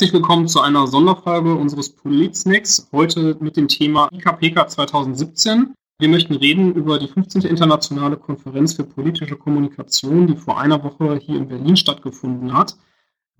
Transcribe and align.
Herzlich 0.00 0.14
willkommen 0.14 0.48
zu 0.48 0.62
einer 0.62 0.86
Sonderfolge 0.86 1.54
unseres 1.54 1.90
Politsnacks. 1.90 2.88
Heute 2.90 3.36
mit 3.38 3.58
dem 3.58 3.68
Thema 3.68 4.08
IKPK 4.10 4.66
2017. 4.66 5.74
Wir 5.98 6.08
möchten 6.08 6.36
reden 6.36 6.74
über 6.74 6.98
die 6.98 7.06
15. 7.06 7.42
Internationale 7.42 8.16
Konferenz 8.16 8.72
für 8.72 8.84
politische 8.84 9.36
Kommunikation, 9.36 10.26
die 10.26 10.36
vor 10.36 10.58
einer 10.58 10.82
Woche 10.82 11.16
hier 11.16 11.36
in 11.36 11.48
Berlin 11.48 11.76
stattgefunden 11.76 12.54
hat. 12.54 12.78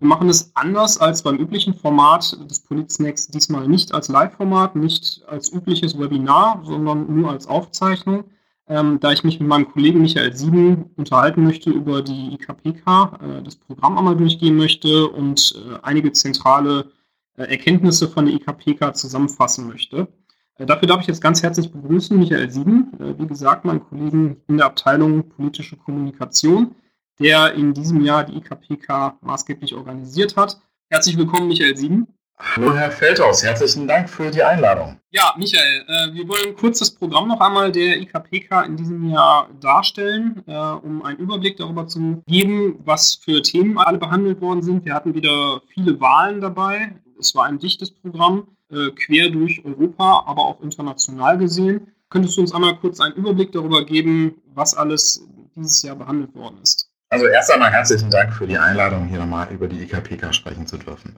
Wir 0.01 0.09
machen 0.09 0.29
es 0.29 0.55
anders 0.55 0.98
als 0.98 1.23
beim 1.23 1.38
üblichen 1.38 1.73
Format 1.73 2.37
des 2.51 2.61
Politsnacks, 2.61 3.29
diesmal 3.29 3.66
nicht 3.66 3.95
als 3.95 4.09
Live-Format, 4.09 4.77
nicht 4.77 5.23
als 5.27 5.51
übliches 5.51 5.98
Webinar, 5.98 6.61
sondern 6.62 7.06
nur 7.11 7.30
als 7.30 7.47
Aufzeichnung 7.47 8.24
ähm, 8.71 9.00
da 9.00 9.11
ich 9.11 9.24
mich 9.24 9.41
mit 9.41 9.48
meinem 9.48 9.69
Kollegen 9.69 10.01
Michael 10.01 10.34
Sieben 10.34 10.91
unterhalten 10.97 11.42
möchte 11.42 11.70
über 11.70 12.02
die 12.02 12.34
IKPK, 12.34 13.19
äh, 13.20 13.43
das 13.43 13.56
Programm 13.56 13.98
einmal 13.98 14.16
durchgehen 14.16 14.56
möchte 14.56 15.09
und 15.09 15.55
äh, 15.56 15.79
einige 15.83 16.12
zentrale 16.12 16.93
äh, 17.37 17.43
Erkenntnisse 17.43 18.09
von 18.09 18.27
der 18.27 18.34
IKPK 18.37 18.95
zusammenfassen 18.95 19.66
möchte. 19.66 20.06
Äh, 20.55 20.66
dafür 20.66 20.87
darf 20.87 21.01
ich 21.01 21.09
jetzt 21.09 21.20
ganz 21.20 21.43
herzlich 21.43 21.73
begrüßen 21.73 22.16
Michael 22.16 22.48
Sieben, 22.48 22.93
äh, 23.01 23.19
wie 23.19 23.27
gesagt, 23.27 23.65
meinen 23.65 23.83
Kollegen 23.83 24.37
in 24.46 24.59
der 24.59 24.66
Abteilung 24.66 25.29
politische 25.29 25.77
Kommunikation, 25.77 26.77
der 27.18 27.55
in 27.55 27.74
diesem 27.74 28.02
Jahr 28.02 28.23
die 28.23 28.37
IKPK 28.37 29.18
maßgeblich 29.21 29.74
organisiert 29.74 30.37
hat. 30.37 30.60
Herzlich 30.88 31.18
willkommen, 31.18 31.48
Michael 31.48 31.77
Sieben. 31.77 32.07
Hallo 32.43 32.75
Herr 32.75 32.91
Feldhaus, 32.91 33.45
herzlichen 33.45 33.87
Dank 33.87 34.09
für 34.09 34.30
die 34.30 34.43
Einladung. 34.43 34.99
Ja, 35.11 35.35
Michael, 35.37 35.85
äh, 35.87 36.15
wir 36.15 36.27
wollen 36.27 36.57
kurz 36.57 36.79
das 36.79 36.91
Programm 36.91 37.29
noch 37.29 37.39
einmal 37.39 37.71
der 37.71 37.99
IKPK 38.01 38.63
in 38.63 38.79
diesem 38.79 39.11
Jahr 39.11 39.51
darstellen, 39.61 40.43
äh, 40.47 40.53
um 40.53 41.03
einen 41.05 41.19
Überblick 41.19 41.59
darüber 41.59 41.87
zu 41.87 42.23
geben, 42.27 42.80
was 42.85 43.15
für 43.15 43.43
Themen 43.43 43.77
alle 43.77 43.99
behandelt 43.99 44.41
worden 44.41 44.63
sind. 44.63 44.87
Wir 44.87 44.95
hatten 44.95 45.15
wieder 45.15 45.60
viele 45.69 46.01
Wahlen 46.01 46.41
dabei. 46.41 46.95
Es 47.19 47.35
war 47.35 47.45
ein 47.45 47.59
dichtes 47.59 47.91
Programm, 47.91 48.49
äh, 48.73 48.91
quer 48.93 49.29
durch 49.29 49.63
Europa, 49.65 50.25
aber 50.27 50.43
auch 50.43 50.63
international 50.63 51.37
gesehen. 51.37 51.93
Könntest 52.09 52.38
du 52.38 52.41
uns 52.41 52.54
einmal 52.54 52.77
kurz 52.79 53.01
einen 53.01 53.15
Überblick 53.15 53.52
darüber 53.52 53.85
geben, 53.85 54.41
was 54.54 54.75
alles 54.75 55.23
dieses 55.54 55.82
Jahr 55.82 55.97
behandelt 55.97 56.35
worden 56.35 56.59
ist? 56.63 56.88
Also 57.10 57.27
erst 57.27 57.52
einmal 57.52 57.71
herzlichen 57.71 58.10
Dank 58.10 58.32
für 58.32 58.47
die 58.47 58.57
Einladung, 58.57 59.09
hier 59.09 59.19
nochmal 59.19 59.49
über 59.52 59.69
die 59.69 59.82
IKPK 59.82 60.32
sprechen 60.32 60.66
zu 60.66 60.79
dürfen 60.79 61.16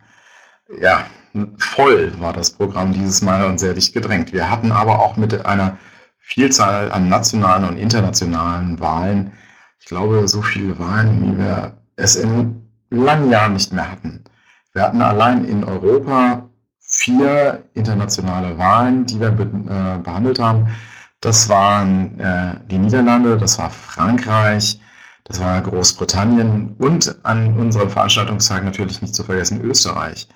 ja, 0.81 1.07
voll 1.59 2.13
war 2.21 2.33
das 2.33 2.51
Programm 2.51 2.93
dieses 2.93 3.23
Mal 3.23 3.45
und 3.47 3.59
sehr 3.59 3.75
dicht 3.75 3.95
gedrängt. 3.95 4.33
Wir 4.33 4.51
hatten 4.51 4.73
aber 4.73 5.01
auch 5.01 5.17
mit 5.17 5.45
einer 5.47 5.79
Vielzahl 6.19 6.93
an 6.93 7.09
nationalen 7.09 7.65
und 7.65 7.77
internationalen 7.77 8.81
Wahlen, 8.81 9.33
ich 9.81 9.87
glaube, 9.87 10.29
so 10.29 10.43
viele 10.43 10.79
Wahlen, 10.79 11.23
wie 11.23 11.39
wir 11.39 11.77
es 11.97 12.15
in 12.17 12.69
langen 12.91 13.31
Jahren 13.31 13.55
nicht 13.55 13.73
mehr 13.73 13.91
hatten. 13.91 14.25
Wir 14.73 14.83
hatten 14.83 15.03
allein 15.03 15.45
in 15.45 15.65
Europa 15.65 16.49
vier 16.79 17.65
internationale 17.75 18.57
Wahlen, 18.59 19.07
die 19.07 19.19
wir 19.19 19.31
be 19.31 19.43
äh, 19.43 19.99
behandelt 19.99 20.39
haben. 20.39 20.69
Das 21.21 21.49
waren 21.49 22.19
äh, 22.21 22.55
die 22.71 22.79
Niederlande, 22.79 23.37
das 23.39 23.59
war 23.59 23.71
Frankreich, 23.71 24.81
das 25.25 25.41
war 25.41 25.61
Großbritannien 25.61 26.75
und 26.79 27.17
an 27.25 27.57
unserem 27.59 27.91
Veranstaltungstag 27.91 28.65
natürlich 28.65 29.03
nicht 29.03 29.15
zu 29.15 29.25
vergessen 29.25 29.61
Österreich. 29.63 30.29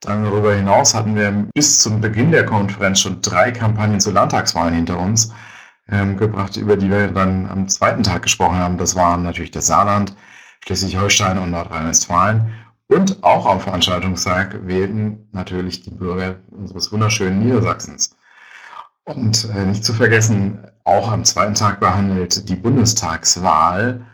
Darüber 0.00 0.54
hinaus 0.54 0.94
hatten 0.94 1.16
wir 1.16 1.48
bis 1.54 1.78
zum 1.78 2.00
Beginn 2.00 2.30
der 2.30 2.44
Konferenz 2.44 3.00
schon 3.00 3.22
drei 3.22 3.50
Kampagnen 3.52 4.00
zu 4.00 4.10
Landtagswahlen 4.10 4.74
hinter 4.74 4.98
uns 4.98 5.32
ähm, 5.88 6.16
gebracht, 6.16 6.56
über 6.56 6.76
die 6.76 6.90
wir 6.90 7.08
dann 7.08 7.48
am 7.48 7.68
zweiten 7.68 8.02
Tag 8.02 8.22
gesprochen 8.22 8.58
haben. 8.58 8.78
Das 8.78 8.96
waren 8.96 9.22
natürlich 9.22 9.50
das 9.50 9.66
Saarland, 9.66 10.14
Schleswig-Holstein 10.64 11.38
und 11.38 11.50
Nordrhein-Westfalen. 11.50 12.52
Und 12.88 13.22
auch 13.22 13.46
am 13.46 13.60
Veranstaltungstag 13.60 14.66
wählten 14.66 15.28
natürlich 15.32 15.82
die 15.82 15.90
Bürger 15.90 16.36
unseres 16.50 16.92
wunderschönen 16.92 17.42
Niedersachsens. 17.42 18.16
Und 19.04 19.48
äh, 19.54 19.64
nicht 19.64 19.84
zu 19.84 19.94
vergessen, 19.94 20.66
auch 20.84 21.10
am 21.10 21.24
zweiten 21.24 21.54
Tag 21.54 21.80
behandelt 21.80 22.48
die 22.48 22.56
Bundestagswahl 22.56 24.06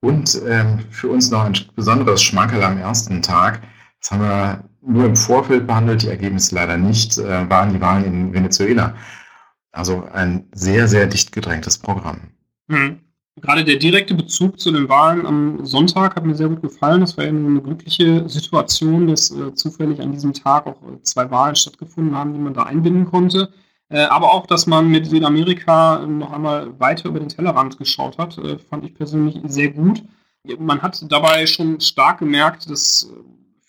und 0.00 0.40
ähm, 0.46 0.80
für 0.90 1.08
uns 1.08 1.30
noch 1.30 1.44
ein 1.44 1.58
besonderes 1.74 2.22
Schmankerl 2.22 2.62
am 2.62 2.78
ersten 2.78 3.22
Tag. 3.22 3.62
Das 4.00 4.10
haben 4.10 4.22
wir 4.22 4.64
nur 4.82 5.04
im 5.04 5.16
Vorfeld 5.16 5.66
behandelt, 5.66 6.02
die 6.02 6.08
Ergebnisse 6.08 6.54
leider 6.54 6.76
nicht, 6.76 7.18
äh, 7.18 7.48
waren 7.50 7.72
die 7.72 7.80
Wahlen 7.80 8.04
in 8.04 8.32
Venezuela. 8.32 8.94
Also 9.72 10.04
ein 10.12 10.48
sehr, 10.52 10.88
sehr 10.88 11.06
dicht 11.06 11.32
gedrängtes 11.32 11.78
Programm. 11.78 12.32
Mhm. 12.68 13.00
Gerade 13.40 13.64
der 13.64 13.76
direkte 13.76 14.14
Bezug 14.14 14.60
zu 14.60 14.70
den 14.70 14.88
Wahlen 14.88 15.24
am 15.24 15.64
Sonntag 15.64 16.16
hat 16.16 16.26
mir 16.26 16.34
sehr 16.34 16.48
gut 16.48 16.62
gefallen. 16.62 17.00
Das 17.00 17.16
war 17.16 17.24
ja 17.24 17.30
eine 17.30 17.62
glückliche 17.62 18.28
Situation, 18.28 19.06
dass 19.06 19.30
äh, 19.30 19.54
zufällig 19.54 20.00
an 20.00 20.12
diesem 20.12 20.32
Tag 20.32 20.66
auch 20.66 20.82
äh, 20.82 21.02
zwei 21.02 21.30
Wahlen 21.30 21.56
stattgefunden 21.56 22.14
haben, 22.14 22.34
die 22.34 22.40
man 22.40 22.54
da 22.54 22.64
einbinden 22.64 23.06
konnte. 23.06 23.50
Äh, 23.88 24.02
aber 24.02 24.32
auch, 24.32 24.46
dass 24.46 24.66
man 24.66 24.88
mit 24.88 25.06
Südamerika 25.06 26.06
noch 26.06 26.32
einmal 26.32 26.78
weiter 26.78 27.08
über 27.08 27.20
den 27.20 27.28
Tellerrand 27.28 27.78
geschaut 27.78 28.18
hat, 28.18 28.36
äh, 28.38 28.58
fand 28.58 28.84
ich 28.84 28.94
persönlich 28.94 29.40
sehr 29.44 29.70
gut. 29.70 30.02
Man 30.58 30.82
hat 30.82 31.04
dabei 31.10 31.46
schon 31.46 31.80
stark 31.80 32.18
gemerkt, 32.18 32.68
dass 32.68 33.04
äh, 33.10 33.22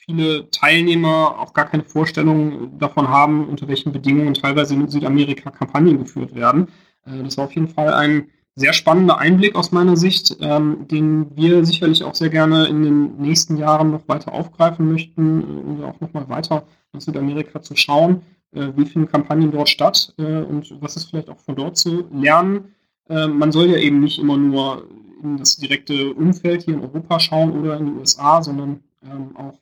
viele 0.05 0.49
Teilnehmer 0.49 1.39
auch 1.39 1.53
gar 1.53 1.65
keine 1.65 1.83
Vorstellung 1.83 2.77
davon 2.79 3.07
haben, 3.09 3.47
unter 3.47 3.67
welchen 3.67 3.91
Bedingungen 3.91 4.33
teilweise 4.33 4.73
in 4.73 4.87
Südamerika 4.87 5.51
Kampagnen 5.51 5.99
geführt 5.99 6.35
werden. 6.35 6.67
Äh, 7.05 7.23
das 7.23 7.37
war 7.37 7.45
auf 7.45 7.53
jeden 7.53 7.69
Fall 7.69 7.93
ein 7.93 8.29
sehr 8.55 8.73
spannender 8.73 9.17
Einblick 9.17 9.55
aus 9.55 9.71
meiner 9.71 9.95
Sicht, 9.95 10.35
ähm, 10.41 10.87
den 10.89 11.35
wir 11.35 11.63
sicherlich 11.65 12.03
auch 12.03 12.15
sehr 12.15 12.29
gerne 12.29 12.65
in 12.65 12.83
den 12.83 13.17
nächsten 13.17 13.57
Jahren 13.57 13.91
noch 13.91 14.07
weiter 14.07 14.33
aufgreifen 14.33 14.91
möchten, 14.91 15.41
äh, 15.41 15.61
um 15.61 15.83
auch 15.83 15.99
nochmal 16.01 16.27
weiter 16.29 16.63
nach 16.91 17.01
Südamerika 17.01 17.61
zu 17.61 17.75
schauen, 17.75 18.23
äh, 18.53 18.69
wie 18.75 18.85
finden 18.85 19.07
Kampagnen 19.07 19.51
dort 19.51 19.69
statt 19.69 20.13
und 20.17 20.75
was 20.81 20.97
ist 20.97 21.05
vielleicht 21.09 21.29
auch 21.29 21.39
von 21.39 21.55
dort 21.55 21.77
zu 21.77 22.05
lernen. 22.11 22.75
man 23.07 23.51
soll 23.51 23.67
ja 23.67 23.77
eben 23.77 23.99
nicht 23.99 24.19
immer 24.19 24.37
nur 24.37 24.87
in 25.23 25.37
das 25.37 25.57
direkte 25.57 26.13
Umfeld 26.13 26.63
hier 26.63 26.75
in 26.75 26.81
Europa 26.81 27.19
schauen 27.19 27.51
oder 27.51 27.77
in 27.77 27.87
die 27.87 27.99
USA, 27.99 28.41
sondern 28.41 28.81
ähm, 29.03 29.35
auch 29.35 29.59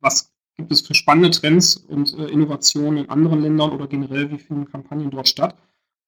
was 0.00 0.32
gibt 0.56 0.72
es 0.72 0.82
für 0.82 0.94
spannende 0.94 1.30
Trends 1.30 1.76
und 1.76 2.16
äh, 2.18 2.26
Innovationen 2.26 3.04
in 3.04 3.10
anderen 3.10 3.40
Ländern 3.40 3.70
oder 3.70 3.86
generell, 3.86 4.30
wie 4.30 4.38
finden 4.38 4.70
Kampagnen 4.70 5.10
dort 5.10 5.28
statt. 5.28 5.56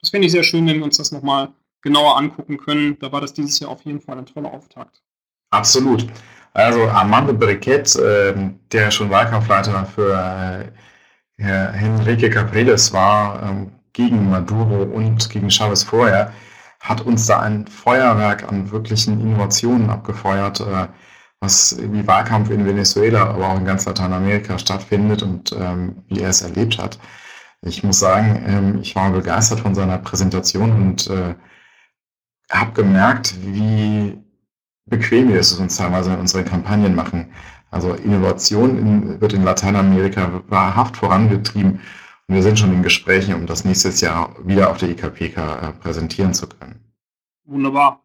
Das 0.00 0.10
fände 0.10 0.26
ich 0.26 0.32
sehr 0.32 0.42
schön, 0.42 0.66
wenn 0.66 0.78
wir 0.78 0.84
uns 0.84 0.98
das 0.98 1.12
nochmal 1.12 1.52
genauer 1.80 2.16
angucken 2.18 2.58
können. 2.58 2.98
Da 2.98 3.10
war 3.12 3.20
das 3.20 3.32
dieses 3.32 3.58
Jahr 3.60 3.70
auf 3.70 3.84
jeden 3.84 4.00
Fall 4.00 4.18
ein 4.18 4.26
toller 4.26 4.52
Auftakt. 4.52 5.02
Absolut. 5.50 6.06
Also 6.54 6.82
Armando 6.88 7.32
Briquet, 7.32 7.96
äh, 7.96 8.34
der 8.72 8.90
schon 8.90 9.10
Wahlkampfleiter 9.10 9.86
für 9.86 10.70
äh, 11.38 11.42
Henrique 11.42 12.30
Capriles 12.30 12.92
war, 12.92 13.42
äh, 13.42 13.66
gegen 13.92 14.30
Maduro 14.30 14.82
und 14.82 15.28
gegen 15.30 15.50
Chavez 15.50 15.82
vorher, 15.82 16.32
hat 16.80 17.00
uns 17.02 17.26
da 17.26 17.40
ein 17.40 17.66
Feuerwerk 17.66 18.48
an 18.48 18.70
wirklichen 18.70 19.20
Innovationen 19.20 19.88
abgefeuert. 19.90 20.60
Äh, 20.60 20.88
was 21.42 21.76
wie 21.78 22.06
Wahlkampf 22.06 22.50
in 22.50 22.64
Venezuela, 22.64 23.26
aber 23.26 23.48
auch 23.48 23.58
in 23.58 23.64
ganz 23.64 23.84
Lateinamerika 23.84 24.58
stattfindet 24.58 25.22
und 25.22 25.52
ähm, 25.52 26.04
wie 26.08 26.20
er 26.20 26.30
es 26.30 26.42
erlebt 26.42 26.78
hat. 26.78 26.98
Ich 27.62 27.82
muss 27.82 27.98
sagen, 27.98 28.44
ähm, 28.46 28.78
ich 28.80 28.94
war 28.94 29.10
begeistert 29.10 29.60
von 29.60 29.74
seiner 29.74 29.98
Präsentation 29.98 30.72
und 30.72 31.10
äh, 31.10 31.34
habe 32.48 32.72
gemerkt, 32.72 33.34
wie 33.42 34.18
bequem 34.86 35.28
wir 35.30 35.40
es 35.40 35.52
uns 35.52 35.76
teilweise 35.76 36.12
in 36.12 36.20
unseren 36.20 36.44
Kampagnen 36.44 36.94
machen. 36.94 37.32
Also 37.72 37.94
Innovation 37.94 38.78
in, 38.78 39.20
wird 39.20 39.32
in 39.32 39.42
Lateinamerika 39.42 40.42
wahrhaft 40.48 40.96
vorangetrieben 40.96 41.80
und 42.28 42.34
wir 42.36 42.42
sind 42.42 42.58
schon 42.58 42.72
in 42.72 42.84
Gesprächen, 42.84 43.34
um 43.34 43.46
das 43.46 43.64
nächstes 43.64 44.00
Jahr 44.00 44.36
wieder 44.46 44.70
auf 44.70 44.78
der 44.78 44.90
IKPK 44.90 45.36
äh, 45.38 45.72
präsentieren 45.72 46.34
zu 46.34 46.46
können. 46.46 46.92
Wunderbar. 47.44 48.04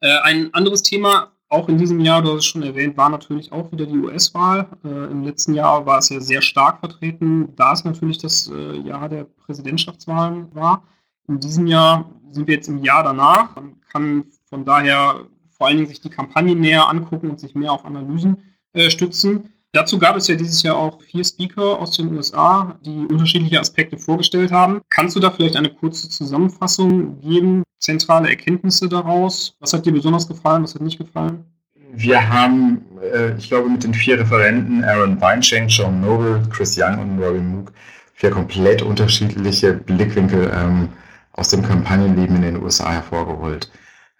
Äh, 0.00 0.20
ein 0.22 0.54
anderes 0.54 0.82
Thema, 0.82 1.35
auch 1.48 1.68
in 1.68 1.78
diesem 1.78 2.00
Jahr, 2.00 2.22
du 2.22 2.30
hast 2.30 2.38
es 2.38 2.44
schon 2.46 2.62
erwähnt, 2.62 2.96
war 2.96 3.08
natürlich 3.08 3.52
auch 3.52 3.70
wieder 3.70 3.86
die 3.86 3.98
US-Wahl. 3.98 4.66
Äh, 4.84 5.10
Im 5.10 5.22
letzten 5.22 5.54
Jahr 5.54 5.86
war 5.86 5.98
es 5.98 6.08
ja 6.08 6.20
sehr 6.20 6.42
stark 6.42 6.80
vertreten, 6.80 7.54
da 7.56 7.72
es 7.72 7.84
natürlich 7.84 8.18
das 8.18 8.50
äh, 8.52 8.78
Jahr 8.78 9.08
der 9.08 9.24
Präsidentschaftswahlen 9.24 10.54
war. 10.54 10.82
In 11.28 11.38
diesem 11.40 11.66
Jahr 11.66 12.10
sind 12.30 12.48
wir 12.48 12.56
jetzt 12.56 12.68
im 12.68 12.78
Jahr 12.78 13.04
danach. 13.04 13.54
Man 13.54 13.80
kann 13.92 14.24
von 14.48 14.64
daher 14.64 15.26
vor 15.50 15.68
allen 15.68 15.76
Dingen 15.76 15.88
sich 15.88 16.00
die 16.00 16.10
Kampagnen 16.10 16.60
näher 16.60 16.88
angucken 16.88 17.30
und 17.30 17.40
sich 17.40 17.54
mehr 17.54 17.72
auf 17.72 17.84
Analysen 17.84 18.38
äh, 18.72 18.90
stützen. 18.90 19.52
Dazu 19.72 19.98
gab 19.98 20.16
es 20.16 20.26
ja 20.26 20.36
dieses 20.36 20.62
Jahr 20.62 20.76
auch 20.76 21.00
vier 21.02 21.24
Speaker 21.24 21.78
aus 21.78 21.96
den 21.96 22.14
USA, 22.14 22.78
die 22.84 23.06
unterschiedliche 23.06 23.60
Aspekte 23.60 23.98
vorgestellt 23.98 24.50
haben. 24.50 24.80
Kannst 24.88 25.16
du 25.16 25.20
da 25.20 25.30
vielleicht 25.30 25.56
eine 25.56 25.70
kurze 25.70 26.08
Zusammenfassung 26.08 27.20
geben, 27.20 27.62
zentrale 27.78 28.28
Erkenntnisse 28.28 28.88
daraus? 28.88 29.56
Was 29.60 29.72
hat 29.72 29.86
dir 29.86 29.92
besonders 29.92 30.28
gefallen, 30.28 30.62
was 30.62 30.74
hat 30.74 30.82
nicht 30.82 30.98
gefallen? 30.98 31.44
Wir 31.92 32.28
haben, 32.28 32.82
äh, 33.00 33.36
ich 33.36 33.48
glaube, 33.48 33.68
mit 33.68 33.84
den 33.84 33.94
vier 33.94 34.18
Referenten, 34.20 34.84
Aaron 34.84 35.20
Weinschenk, 35.20 35.70
John 35.70 36.00
Noble, 36.00 36.42
Chris 36.50 36.76
Young 36.76 36.98
und 36.98 37.22
Robin 37.22 37.48
Mook, 37.48 37.72
vier 38.14 38.30
komplett 38.30 38.82
unterschiedliche 38.82 39.72
Blickwinkel 39.72 40.50
ähm, 40.54 40.88
aus 41.32 41.48
dem 41.48 41.62
Kampagnenleben 41.62 42.36
in 42.36 42.42
den 42.42 42.62
USA 42.62 42.92
hervorgeholt. 42.92 43.70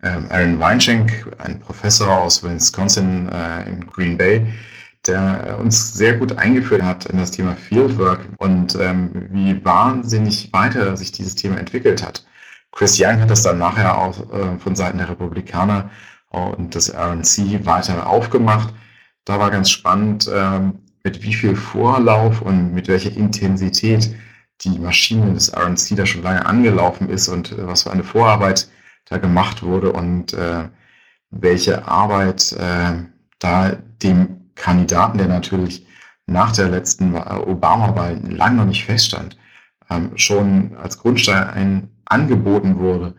Ähm, 0.03 0.27
Aaron 0.31 0.59
Weinschenk, 0.61 1.27
ein 1.39 1.59
Professor 1.61 2.09
aus 2.09 2.43
Wisconsin 2.43 3.29
äh, 3.29 3.69
in 3.69 3.87
Green 3.87 4.17
Bay, 4.17 4.47
der 5.07 5.59
uns 5.61 5.95
sehr 5.95 6.17
gut 6.17 6.37
eingeführt 6.39 6.83
hat 6.83 7.07
in 7.07 7.19
das 7.19 7.31
Thema 7.31 7.57
Fieldwork 7.57 8.21
und 8.39 8.77
ähm, 8.81 9.11
wie 9.31 9.65
wahnsinnig 9.65 10.53
weiter 10.53 10.97
sich 10.97 11.13
dieses 11.13 11.35
Thema 11.35 11.59
entwickelt 11.59 12.05
hat. 12.05 12.25
Chris 12.77 13.01
Young 13.01 13.21
hat 13.23 13.31
das 13.31 13.43
dann 13.43 13.59
nachher 13.59 13.97
auch 13.97 14.21
äh, 14.35 14.59
von 14.59 14.77
Seiten 14.77 14.99
der 14.99 15.09
Republikaner 15.09 15.91
und 16.29 16.75
des 16.75 16.95
RNC 16.95 17.65
weiter 17.65 18.07
aufgemacht. 18.07 18.75
Da 19.25 19.39
war 19.39 19.51
ganz 19.51 19.71
spannend, 19.71 20.31
ähm, 20.33 20.81
mit 21.03 21.23
wie 21.23 21.33
viel 21.33 21.57
Vorlauf 21.57 22.43
und 22.43 22.75
mit 22.75 22.89
welcher 22.89 23.17
Intensität 23.17 24.15
die 24.61 24.79
Maschine 24.79 25.33
des 25.33 25.57
RNC 25.57 25.97
da 25.97 26.05
schon 26.05 26.23
lange 26.23 26.45
angelaufen 26.45 27.09
ist 27.09 27.29
und 27.29 27.53
äh, 27.53 27.67
was 27.67 27.85
für 27.85 27.93
eine 27.93 28.05
Vorarbeit 28.05 28.69
da 29.07 29.17
gemacht 29.17 29.63
wurde 29.63 29.93
und 29.93 30.35
äh, 30.35 30.69
welche 31.31 31.89
Arbeit 31.89 32.53
äh, 32.53 33.05
da 33.39 33.77
dem 34.03 34.51
Kandidaten, 34.55 35.17
der 35.17 35.29
natürlich 35.29 35.87
nach 36.27 36.53
der 36.53 36.69
letzten 36.69 37.15
Obama-Wahl 37.15 38.21
lange 38.29 38.57
noch 38.57 38.65
nicht 38.67 38.85
feststand, 38.85 39.39
ähm, 39.89 40.11
schon 40.17 40.77
als 40.77 40.99
Grundstein 40.99 41.89
angeboten 42.07 42.79
wurde. 42.79 43.15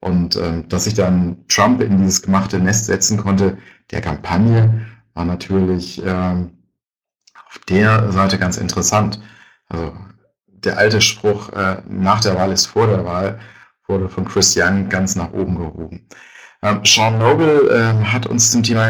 Und 0.00 0.36
ähm, 0.36 0.68
dass 0.68 0.84
sich 0.84 0.94
dann 0.94 1.44
Trump 1.48 1.80
in 1.80 1.98
dieses 1.98 2.22
gemachte 2.22 2.58
Nest 2.58 2.86
setzen 2.86 3.18
konnte, 3.18 3.58
der 3.90 4.00
Kampagne, 4.00 4.86
war 5.14 5.24
natürlich 5.24 6.02
ähm, 6.04 6.58
auf 7.46 7.58
der 7.68 8.10
Seite 8.10 8.38
ganz 8.38 8.56
interessant. 8.56 9.20
Also 9.68 9.94
der 10.46 10.78
alte 10.78 11.00
Spruch, 11.00 11.50
äh, 11.52 11.82
nach 11.88 12.20
der 12.20 12.34
Wahl 12.34 12.52
ist 12.52 12.66
vor 12.66 12.86
der 12.86 13.04
Wahl, 13.04 13.38
wurde 13.86 14.08
von 14.08 14.24
Chris 14.24 14.56
Young 14.56 14.88
ganz 14.88 15.16
nach 15.16 15.32
oben 15.32 15.56
gehoben. 15.56 16.08
Ähm, 16.62 16.80
Sean 16.84 17.18
Noble 17.18 17.70
äh, 17.70 18.04
hat 18.04 18.26
uns 18.26 18.50
zum 18.50 18.62
Thema 18.62 18.88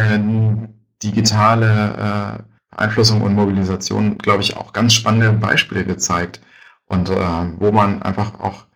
digitale 1.02 2.38
äh, 2.38 2.42
Beeinflussung 2.70 3.22
und 3.22 3.34
Mobilisation, 3.34 4.18
glaube 4.18 4.42
ich, 4.42 4.56
auch 4.56 4.72
ganz 4.72 4.94
spannende 4.94 5.32
Beispiele 5.32 5.84
gezeigt. 5.84 6.40
Und 6.86 7.10
äh, 7.10 7.16
wo 7.58 7.72
man 7.72 8.02
einfach 8.02 8.38
auch 8.40 8.66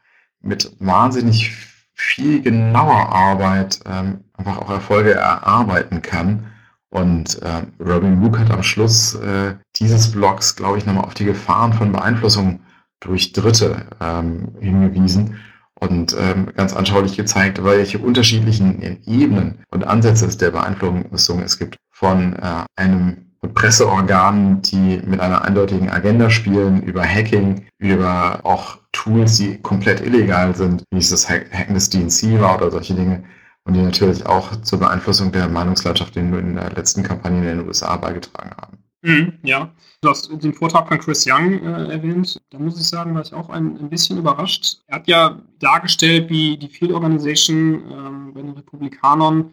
mit 0.46 0.72
wahnsinnig 0.78 1.52
viel 1.94 2.42
genauer 2.42 3.12
Arbeit 3.12 3.80
ähm, 3.86 4.20
einfach 4.34 4.58
auch 4.58 4.70
Erfolge 4.70 5.14
erarbeiten 5.14 6.02
kann. 6.02 6.46
Und 6.90 7.42
äh, 7.42 7.62
Robin 7.82 8.18
Mook 8.18 8.38
hat 8.38 8.50
am 8.50 8.62
Schluss 8.62 9.14
äh, 9.14 9.54
dieses 9.76 10.12
Blogs, 10.12 10.56
glaube 10.56 10.78
ich, 10.78 10.86
nochmal 10.86 11.04
auf 11.04 11.14
die 11.14 11.24
Gefahren 11.24 11.72
von 11.72 11.92
Beeinflussung 11.92 12.60
durch 13.00 13.32
Dritte 13.32 13.86
ähm, 14.00 14.54
hingewiesen 14.60 15.38
und 15.78 16.16
ähm, 16.18 16.48
ganz 16.54 16.74
anschaulich 16.74 17.16
gezeigt, 17.16 17.62
welche 17.62 17.98
unterschiedlichen 17.98 19.00
Ebenen 19.06 19.58
und 19.70 19.84
Ansätze 19.84 20.26
es 20.26 20.38
der 20.38 20.50
Beeinflussung 20.50 21.42
es 21.42 21.58
gibt. 21.58 21.76
Von 21.90 22.34
äh, 22.34 22.64
einem 22.76 23.25
Presseorganen, 23.54 24.62
die 24.62 25.00
mit 25.04 25.20
einer 25.20 25.42
eindeutigen 25.42 25.90
Agenda 25.90 26.30
spielen, 26.30 26.82
über 26.82 27.02
Hacking, 27.02 27.66
über 27.78 28.40
auch 28.44 28.78
Tools, 28.92 29.36
die 29.36 29.58
komplett 29.58 30.00
illegal 30.00 30.54
sind, 30.54 30.84
wie 30.90 30.98
es 30.98 31.10
das 31.10 31.28
Hacken 31.28 31.74
des 31.74 31.90
DNC 31.90 32.40
war 32.40 32.56
oder 32.56 32.70
solche 32.70 32.94
Dinge, 32.94 33.24
und 33.64 33.74
die 33.74 33.82
natürlich 33.82 34.24
auch 34.26 34.56
zur 34.62 34.78
Beeinflussung 34.78 35.32
der 35.32 35.48
Meinungslandschaft 35.48 36.16
in, 36.16 36.54
der 36.54 36.70
letzten 36.70 37.02
Kampagne 37.02 37.38
in 37.50 37.58
den 37.58 37.68
USA 37.68 37.96
beigetragen 37.96 38.52
haben. 38.56 38.78
Mhm, 39.02 39.34
ja, 39.42 39.70
du 40.00 40.08
hast 40.08 40.30
den 40.42 40.54
Vortrag 40.54 40.88
von 40.88 40.98
Chris 40.98 41.26
Young 41.28 41.62
äh, 41.62 41.92
erwähnt. 41.92 42.40
Da 42.50 42.58
muss 42.58 42.80
ich 42.80 42.86
sagen, 42.88 43.14
war 43.14 43.22
ich 43.22 43.34
auch 43.34 43.50
ein, 43.50 43.78
ein, 43.78 43.90
bisschen 43.90 44.18
überrascht. 44.18 44.78
Er 44.86 44.96
hat 44.96 45.06
ja 45.06 45.38
dargestellt, 45.60 46.28
wie 46.30 46.56
die 46.56 46.68
Field 46.68 46.92
Organization 46.92 47.74
äh, 47.74 48.32
bei 48.32 48.42
den 48.42 48.50
Republikanern 48.52 49.52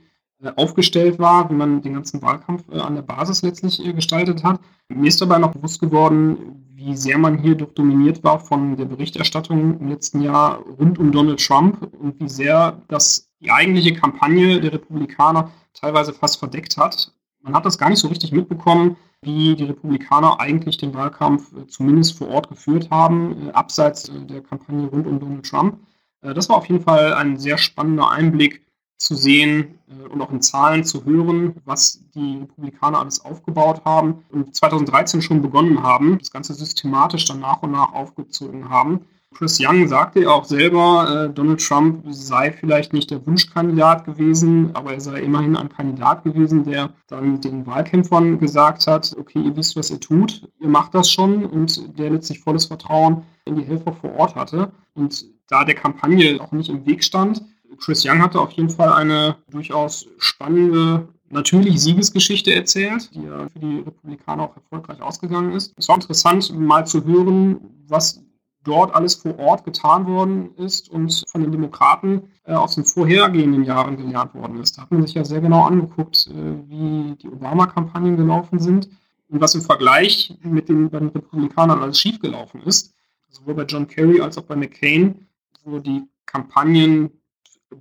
aufgestellt 0.56 1.19
war, 1.19 1.50
wie 1.50 1.56
man 1.56 1.81
den 1.81 1.94
ganzen 1.94 2.22
Wahlkampf 2.22 2.63
äh, 2.72 2.80
an 2.80 2.95
der 2.95 3.01
Basis 3.01 3.42
letztlich 3.42 3.84
äh, 3.86 3.94
gestaltet 3.94 4.44
hat. 4.44 4.60
Mir 4.90 5.07
ist 5.07 5.22
dabei 5.22 5.38
noch 5.38 5.51
bewusst 5.51 5.80
geworden, 5.80 6.66
wie 6.75 6.95
sehr 6.95 7.18
man 7.18 7.38
hier 7.38 7.56
doch 7.56 7.72
dominiert 7.74 8.24
war 8.24 8.40
von 8.40 8.75
der 8.75 8.86
Berichterstattung 8.86 9.80
im 9.80 9.88
letzten 9.88 10.22
Jahr 10.22 10.60
rund 10.80 11.00
um 11.00 11.12
Donald 11.12 11.45
Trump 11.45 11.90
und 12.00 12.19
wie 12.19 12.30
sehr 12.30 12.81
das 12.88 13.30
die 13.40 13.51
eigentliche 13.51 13.94
Kampagne 13.94 14.60
der 14.60 14.74
Republikaner 14.74 15.51
teilweise 15.74 16.13
fast 16.13 16.40
verdeckt 16.40 16.78
hat. 16.78 17.13
Man 17.42 17.54
hat 17.54 17.66
das 17.66 17.78
gar 17.78 17.89
nicht 17.89 18.00
so 18.00 18.07
richtig 18.07 18.31
mitbekommen, 18.31 18.96
wie 19.22 19.56
die 19.56 19.66
Republikaner 19.66 20.39
eigentlich 20.39 20.78
den 20.78 20.94
Wahlkampf 20.94 21.54
zumindest 21.68 22.18
vor 22.18 22.30
Ort 22.30 22.50
geführt 22.50 22.89
haben, 22.89 23.50
abseits 23.51 24.12
der 24.30 24.42
Kampagne 24.42 24.88
rund 24.88 25.07
um 25.07 25.19
Donald 25.19 25.50
Trump. 25.50 25.78
Das 26.22 26.48
war 26.48 26.57
auf 26.57 26.68
jeden 26.68 26.81
Fall 26.81 27.13
ein 27.13 27.38
sehr 27.38 27.57
spannender 27.57 28.10
Einblick 28.10 28.63
zu 29.03 29.15
sehen 29.15 29.79
äh, 29.89 30.07
und 30.07 30.21
auch 30.21 30.31
in 30.31 30.41
Zahlen 30.41 30.83
zu 30.85 31.03
hören, 31.05 31.55
was 31.65 32.01
die 32.15 32.38
Republikaner 32.38 33.00
alles 33.00 33.23
aufgebaut 33.23 33.81
haben 33.83 34.23
und 34.31 34.55
2013 34.55 35.21
schon 35.21 35.41
begonnen 35.41 35.83
haben, 35.83 36.17
das 36.17 36.31
Ganze 36.31 36.53
systematisch 36.53 37.25
dann 37.25 37.41
nach 37.41 37.61
und 37.61 37.71
nach 37.71 37.94
aufgezogen 37.94 38.69
haben. 38.69 39.01
Chris 39.33 39.59
Young 39.59 39.88
sagte 39.88 40.21
ja 40.21 40.29
auch 40.29 40.45
selber, 40.45 41.25
äh, 41.25 41.33
Donald 41.33 41.65
Trump 41.65 42.05
sei 42.11 42.51
vielleicht 42.51 42.94
nicht 42.94 43.11
der 43.11 43.25
Wunschkandidat 43.25 44.05
gewesen, 44.05 44.69
aber 44.73 44.94
er 44.94 45.01
sei 45.01 45.21
immerhin 45.21 45.57
ein 45.57 45.69
Kandidat 45.69 46.23
gewesen, 46.23 46.63
der 46.63 46.91
dann 47.07 47.41
den 47.41 47.65
Wahlkämpfern 47.65 48.39
gesagt 48.39 48.88
hat, 48.88 49.15
okay, 49.19 49.41
ihr 49.41 49.55
wisst, 49.57 49.75
was 49.75 49.89
ihr 49.89 50.00
tut, 50.00 50.47
ihr 50.61 50.69
macht 50.69 50.94
das 50.94 51.11
schon 51.11 51.45
und 51.45 51.97
der 52.00 52.11
letztlich 52.11 52.39
volles 52.39 52.65
Vertrauen 52.65 53.23
in 53.45 53.55
die 53.55 53.63
Helfer 53.63 53.91
vor 53.91 54.13
Ort 54.15 54.35
hatte 54.35 54.71
und 54.94 55.25
da 55.50 55.65
der 55.65 55.75
Kampagne 55.75 56.39
auch 56.39 56.51
nicht 56.51 56.69
im 56.69 56.85
Weg 56.85 57.03
stand, 57.03 57.44
Chris 57.83 58.06
Young 58.06 58.21
hatte 58.21 58.39
auf 58.39 58.51
jeden 58.51 58.69
Fall 58.69 58.94
eine 58.94 59.35
durchaus 59.50 60.07
spannende, 60.18 61.09
natürlich 61.30 61.81
Siegesgeschichte 61.81 62.53
erzählt, 62.53 63.13
die 63.13 63.24
ja 63.24 63.50
für 63.50 63.59
die 63.59 63.80
Republikaner 63.80 64.44
auch 64.44 64.56
erfolgreich 64.56 65.01
ausgegangen 65.01 65.51
ist. 65.51 65.74
Es 65.77 65.89
war 65.89 65.95
interessant, 65.95 66.57
mal 66.57 66.88
zu 66.88 67.03
hören, 67.03 67.59
was 67.89 68.24
dort 68.63 68.95
alles 68.95 69.15
vor 69.15 69.38
Ort 69.38 69.65
getan 69.65 70.07
worden 70.07 70.56
ist 70.56 70.89
und 70.89 71.25
von 71.27 71.41
den 71.41 71.51
Demokraten 71.51 72.30
äh, 72.45 72.53
aus 72.53 72.75
den 72.75 72.85
vorhergehenden 72.85 73.65
Jahren 73.65 73.97
gelernt 73.97 74.33
worden 74.33 74.62
ist. 74.62 74.77
Da 74.77 74.83
hat 74.83 74.91
man 74.91 75.06
sich 75.06 75.15
ja 75.15 75.25
sehr 75.25 75.41
genau 75.41 75.65
angeguckt, 75.65 76.27
äh, 76.27 76.69
wie 76.69 77.15
die 77.18 77.27
Obama-Kampagnen 77.27 78.15
gelaufen 78.15 78.59
sind 78.59 78.88
und 79.27 79.41
was 79.41 79.56
im 79.56 79.62
Vergleich 79.62 80.33
mit 80.41 80.69
den, 80.69 80.89
den 80.89 81.09
Republikanern 81.09 81.81
alles 81.81 82.00
schiefgelaufen 82.00 82.62
ist. 82.62 82.94
Sowohl 83.27 83.56
bei 83.56 83.63
John 83.65 83.89
Kerry 83.89 84.21
als 84.21 84.38
auch 84.38 84.44
bei 84.44 84.56
McCain, 84.56 85.27
wo 85.65 85.79
die 85.79 86.03
Kampagnen 86.25 87.09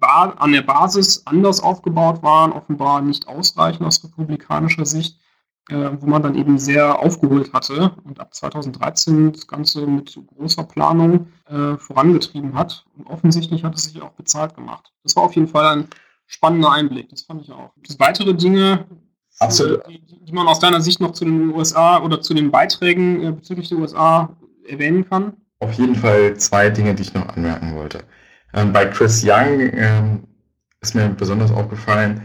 an 0.00 0.52
der 0.52 0.62
Basis 0.62 1.22
anders 1.26 1.60
aufgebaut 1.60 2.22
waren, 2.22 2.52
offenbar 2.52 3.00
nicht 3.02 3.28
ausreichend 3.28 3.86
aus 3.86 4.02
republikanischer 4.04 4.86
Sicht, 4.86 5.18
äh, 5.68 5.90
wo 6.00 6.06
man 6.06 6.22
dann 6.22 6.34
eben 6.34 6.58
sehr 6.58 6.98
aufgeholt 6.98 7.52
hatte 7.52 7.92
und 8.04 8.20
ab 8.20 8.34
2013 8.34 9.32
das 9.32 9.46
Ganze 9.46 9.86
mit 9.86 10.18
großer 10.26 10.64
Planung 10.64 11.28
äh, 11.46 11.76
vorangetrieben 11.76 12.54
hat. 12.54 12.84
Und 12.96 13.06
offensichtlich 13.06 13.64
hat 13.64 13.74
es 13.74 13.84
sich 13.84 14.02
auch 14.02 14.12
bezahlt 14.12 14.54
gemacht. 14.54 14.92
Das 15.02 15.16
war 15.16 15.24
auf 15.24 15.34
jeden 15.34 15.48
Fall 15.48 15.66
ein 15.66 15.88
spannender 16.26 16.72
Einblick, 16.72 17.08
das 17.10 17.22
fand 17.22 17.42
ich 17.42 17.52
auch. 17.52 17.74
Gibt 17.74 17.90
es 17.90 18.00
weitere 18.00 18.34
Dinge, 18.34 18.86
die, 19.40 20.24
die, 20.24 20.32
man 20.32 20.46
aus 20.46 20.60
deiner 20.60 20.80
Sicht 20.80 21.00
noch 21.00 21.12
zu 21.12 21.24
den 21.24 21.52
USA 21.52 22.00
oder 22.02 22.20
zu 22.20 22.34
den 22.34 22.50
Beiträgen 22.50 23.22
äh, 23.22 23.32
bezüglich 23.32 23.68
der 23.68 23.78
USA 23.78 24.36
erwähnen 24.66 25.08
kann? 25.08 25.34
Auf 25.60 25.72
jeden 25.74 25.94
Fall 25.94 26.36
zwei 26.36 26.70
Dinge, 26.70 26.94
die 26.94 27.02
ich 27.02 27.14
noch 27.14 27.28
anmerken 27.28 27.74
wollte. 27.76 28.04
Ähm, 28.54 28.72
bei 28.72 28.86
Chris 28.86 29.22
Young 29.24 29.60
ähm, 29.60 30.24
ist 30.80 30.94
mir 30.94 31.08
besonders 31.08 31.50
aufgefallen, 31.50 32.22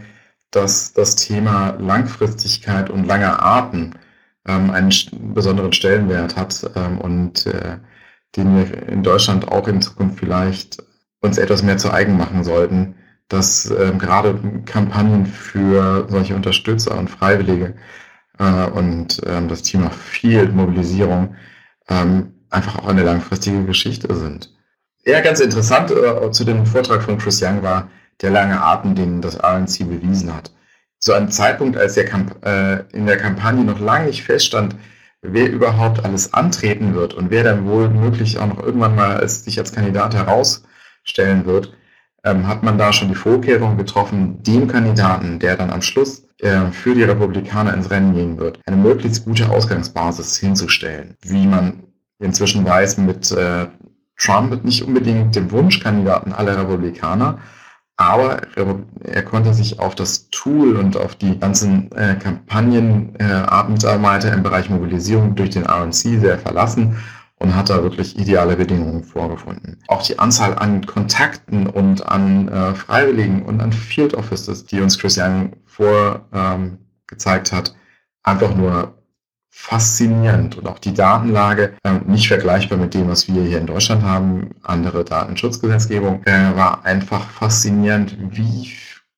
dass 0.50 0.92
das 0.92 1.16
Thema 1.16 1.76
Langfristigkeit 1.78 2.90
und 2.90 3.06
langer 3.06 3.42
Arten 3.42 3.94
ähm, 4.46 4.70
einen 4.70 4.92
besonderen 5.34 5.72
Stellenwert 5.72 6.36
hat 6.36 6.70
ähm, 6.74 6.98
und 6.98 7.46
äh, 7.46 7.78
den 8.36 8.56
wir 8.56 8.88
in 8.88 9.02
Deutschland 9.02 9.48
auch 9.48 9.68
in 9.68 9.82
Zukunft 9.82 10.18
vielleicht 10.18 10.82
uns 11.20 11.38
etwas 11.38 11.62
mehr 11.62 11.78
zu 11.78 11.92
eigen 11.92 12.16
machen 12.16 12.44
sollten, 12.44 12.94
dass 13.28 13.70
ähm, 13.70 13.98
gerade 13.98 14.38
Kampagnen 14.64 15.26
für 15.26 16.06
solche 16.08 16.34
Unterstützer 16.34 16.96
und 16.98 17.10
Freiwillige 17.10 17.74
äh, 18.38 18.66
und 18.66 19.20
ähm, 19.26 19.48
das 19.48 19.62
Thema 19.62 19.90
Field 19.90 20.54
Mobilisierung 20.54 21.34
einfach 22.50 22.80
auch 22.80 22.88
eine 22.88 23.02
langfristige 23.02 23.64
Geschichte 23.64 24.14
sind. 24.14 24.57
Ja, 25.08 25.22
ganz 25.22 25.40
interessant 25.40 25.90
äh, 25.90 26.30
zu 26.32 26.44
dem 26.44 26.66
Vortrag 26.66 27.02
von 27.02 27.16
Chris 27.16 27.42
Young 27.42 27.62
war 27.62 27.88
der 28.20 28.28
lange 28.28 28.60
Atem, 28.60 28.94
den 28.94 29.22
das 29.22 29.42
RNC 29.42 29.88
bewiesen 29.88 30.34
hat. 30.34 30.52
Zu 30.98 31.14
einem 31.14 31.30
Zeitpunkt, 31.30 31.78
als 31.78 31.94
der 31.94 32.04
Kamp 32.04 32.44
äh, 32.44 32.80
in 32.92 33.06
der 33.06 33.16
Kampagne 33.16 33.64
noch 33.64 33.80
lange 33.80 34.08
nicht 34.08 34.22
feststand, 34.22 34.76
wer 35.22 35.50
überhaupt 35.50 36.04
alles 36.04 36.34
antreten 36.34 36.94
wird 36.94 37.14
und 37.14 37.30
wer 37.30 37.42
dann 37.42 37.66
wohl 37.66 37.88
möglich 37.88 38.38
auch 38.38 38.48
noch 38.48 38.62
irgendwann 38.62 38.96
mal 38.96 39.16
als, 39.16 39.44
sich 39.44 39.58
als 39.58 39.72
Kandidat 39.72 40.14
herausstellen 40.14 41.46
wird, 41.46 41.72
ähm, 42.22 42.46
hat 42.46 42.62
man 42.62 42.76
da 42.76 42.92
schon 42.92 43.08
die 43.08 43.14
Vorkehrung 43.14 43.78
getroffen, 43.78 44.42
dem 44.42 44.68
Kandidaten, 44.68 45.38
der 45.38 45.56
dann 45.56 45.70
am 45.70 45.80
Schluss 45.80 46.26
äh, 46.40 46.66
für 46.70 46.94
die 46.94 47.04
Republikaner 47.04 47.72
ins 47.72 47.90
Rennen 47.90 48.12
gehen 48.12 48.38
wird, 48.38 48.60
eine 48.66 48.76
möglichst 48.76 49.24
gute 49.24 49.48
Ausgangsbasis 49.48 50.36
hinzustellen. 50.36 51.16
Wie 51.22 51.46
man 51.46 51.84
inzwischen 52.18 52.66
weiß, 52.66 52.98
mit 52.98 53.30
äh, 53.32 53.68
Trump 54.18 54.64
nicht 54.64 54.84
unbedingt 54.84 55.34
dem 55.36 55.50
Wunschkandidaten 55.50 56.32
aller 56.32 56.58
Republikaner, 56.58 57.38
Aber 57.96 58.40
er, 59.04 59.22
konnte 59.22 59.54
sich 59.54 59.80
auf 59.80 59.94
das 59.96 60.30
Tool 60.30 60.76
und 60.76 60.96
auf 60.96 61.16
die 61.16 61.38
ganzen 61.38 61.90
äh, 61.92 62.14
Kampagnenartmitarbeiter 62.14 64.30
äh, 64.30 64.34
im 64.34 64.42
Bereich 64.44 64.70
Mobilisierung 64.70 65.34
durch 65.34 65.50
den 65.50 65.66
RNC 65.66 66.20
sehr 66.20 66.38
verlassen 66.38 66.96
und 67.40 67.56
hat 67.56 67.70
da 67.70 67.82
wirklich 67.82 68.18
ideale 68.18 68.56
Bedingungen 68.56 69.02
vorgefunden. 69.02 69.78
Auch 69.88 70.02
die 70.02 70.18
Anzahl 70.18 70.58
an 70.58 70.86
Kontakten 70.86 71.66
und 71.66 72.06
an 72.06 72.48
äh, 72.48 72.74
Freiwilligen 72.74 73.42
und 73.42 73.60
an 73.60 73.72
Field 73.72 74.14
Offices, 74.14 74.64
die 74.64 74.80
uns 74.80 74.98
Chris 74.98 75.18
Young 75.18 75.52
vorgezeigt 75.66 77.52
ähm, 77.52 77.58
hat, 77.58 77.74
einfach 78.22 78.54
nur 78.54 78.97
faszinierend 79.50 80.56
und 80.56 80.66
auch 80.68 80.78
die 80.78 80.94
Datenlage 80.94 81.76
äh, 81.82 81.98
nicht 82.06 82.28
vergleichbar 82.28 82.78
mit 82.78 82.94
dem, 82.94 83.08
was 83.08 83.28
wir 83.28 83.42
hier 83.42 83.58
in 83.58 83.66
Deutschland 83.66 84.02
haben. 84.02 84.54
Andere 84.62 85.04
Datenschutzgesetzgebung 85.04 86.22
äh, 86.24 86.56
war 86.56 86.84
einfach 86.84 87.28
faszinierend, 87.30 88.16
wie 88.30 88.72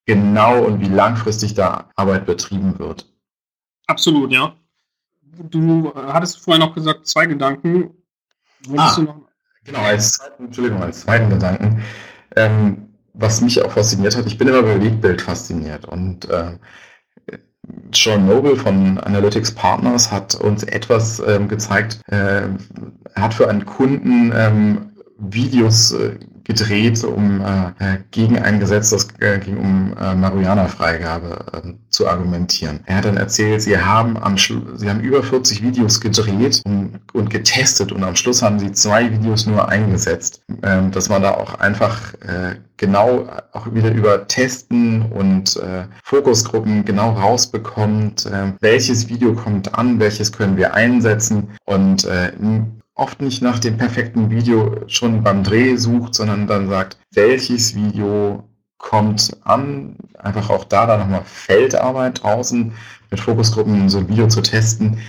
genau 0.05 0.63
und 0.63 0.81
wie 0.81 0.87
langfristig 0.87 1.53
da 1.53 1.89
Arbeit 1.95 2.25
betrieben 2.25 2.79
wird. 2.79 3.07
Absolut, 3.87 4.31
ja. 4.31 4.55
Du 5.21 5.93
hattest 5.95 6.39
vorhin 6.39 6.61
noch 6.61 6.75
gesagt, 6.75 7.07
zwei 7.07 7.25
Gedanken. 7.25 7.91
Ah, 8.75 8.95
du 8.95 9.03
noch... 9.03 9.15
Genau, 9.63 9.79
als 9.79 10.13
zweiten, 10.13 10.45
Entschuldigung, 10.45 10.81
als 10.81 11.01
zweiten 11.01 11.29
Gedanken. 11.29 11.83
Ähm, 12.35 12.89
was 13.13 13.41
mich 13.41 13.61
auch 13.61 13.71
fasziniert 13.71 14.15
hat, 14.15 14.25
ich 14.25 14.37
bin 14.37 14.47
immer 14.47 14.59
über 14.59 14.75
Bewegtbild 14.75 15.21
fasziniert 15.21 15.85
und 15.85 16.29
äh, 16.29 16.57
John 17.93 18.25
Noble 18.25 18.55
von 18.55 18.97
Analytics 18.97 19.51
Partners 19.51 20.11
hat 20.11 20.35
uns 20.35 20.63
etwas 20.63 21.21
ähm, 21.25 21.47
gezeigt. 21.47 22.01
Äh, 22.07 22.47
er 23.13 23.21
hat 23.21 23.33
für 23.33 23.49
einen 23.49 23.65
Kunden 23.65 24.31
ähm, 24.35 24.91
Videos 25.17 25.91
äh, 25.91 26.17
gedreht, 26.43 27.03
um 27.03 27.41
äh, 27.41 27.97
gegen 28.11 28.37
ein 28.39 28.59
Gesetz, 28.59 28.89
das 28.89 29.07
äh, 29.19 29.39
ging 29.39 29.57
um 29.57 29.93
äh, 29.99 30.15
Marihuana-Freigabe 30.15 31.45
äh, 31.53 31.73
zu 31.89 32.07
argumentieren. 32.07 32.81
Er 32.85 32.97
hat 32.97 33.05
dann 33.05 33.17
erzählt, 33.17 33.61
sie 33.61 33.77
haben 33.77 34.17
am 34.17 34.37
Schlu 34.37 34.61
sie 34.75 34.89
haben 34.89 35.01
über 35.01 35.23
40 35.23 35.61
Videos 35.61 35.99
gedreht 35.99 36.61
und, 36.65 36.99
und, 37.13 37.29
getestet 37.29 37.91
und 37.91 38.03
am 38.03 38.15
Schluss 38.15 38.41
haben 38.41 38.59
sie 38.59 38.71
zwei 38.71 39.11
Videos 39.11 39.45
nur 39.45 39.67
eingesetzt, 39.69 40.41
ähm, 40.63 40.91
dass 40.91 41.09
man 41.09 41.21
da 41.21 41.35
auch 41.35 41.55
einfach 41.55 42.13
äh, 42.21 42.55
genau 42.77 43.27
auch 43.51 43.73
wieder 43.73 43.91
über 43.91 44.27
Testen 44.27 45.03
und 45.03 45.55
äh, 45.57 45.85
Fokusgruppen 46.03 46.83
genau 46.83 47.11
rausbekommt, 47.11 48.25
äh, 48.25 48.53
welches 48.59 49.07
Video 49.07 49.33
kommt 49.33 49.75
an, 49.75 49.99
welches 49.99 50.31
können 50.31 50.57
wir 50.57 50.73
einsetzen 50.73 51.49
und 51.65 52.05
äh, 52.05 52.31
oft 53.01 53.19
nicht 53.19 53.41
nach 53.41 53.57
dem 53.57 53.77
perfekten 53.77 54.29
Video 54.29 54.75
schon 54.87 55.23
beim 55.23 55.43
Dreh 55.43 55.75
sucht, 55.75 56.13
sondern 56.13 56.45
dann 56.45 56.69
sagt, 56.69 56.97
welches 57.11 57.75
Video 57.75 58.43
kommt 58.77 59.31
an. 59.43 59.95
Einfach 60.19 60.49
auch 60.51 60.65
da 60.65 60.85
dann 60.85 60.99
nochmal 60.99 61.23
Feldarbeit 61.25 62.21
draußen 62.21 62.71
mit 63.09 63.19
Fokusgruppen 63.19 63.89
so 63.89 63.97
ein 63.97 64.07
Video 64.07 64.27
zu 64.27 64.41
testen. 64.41 64.99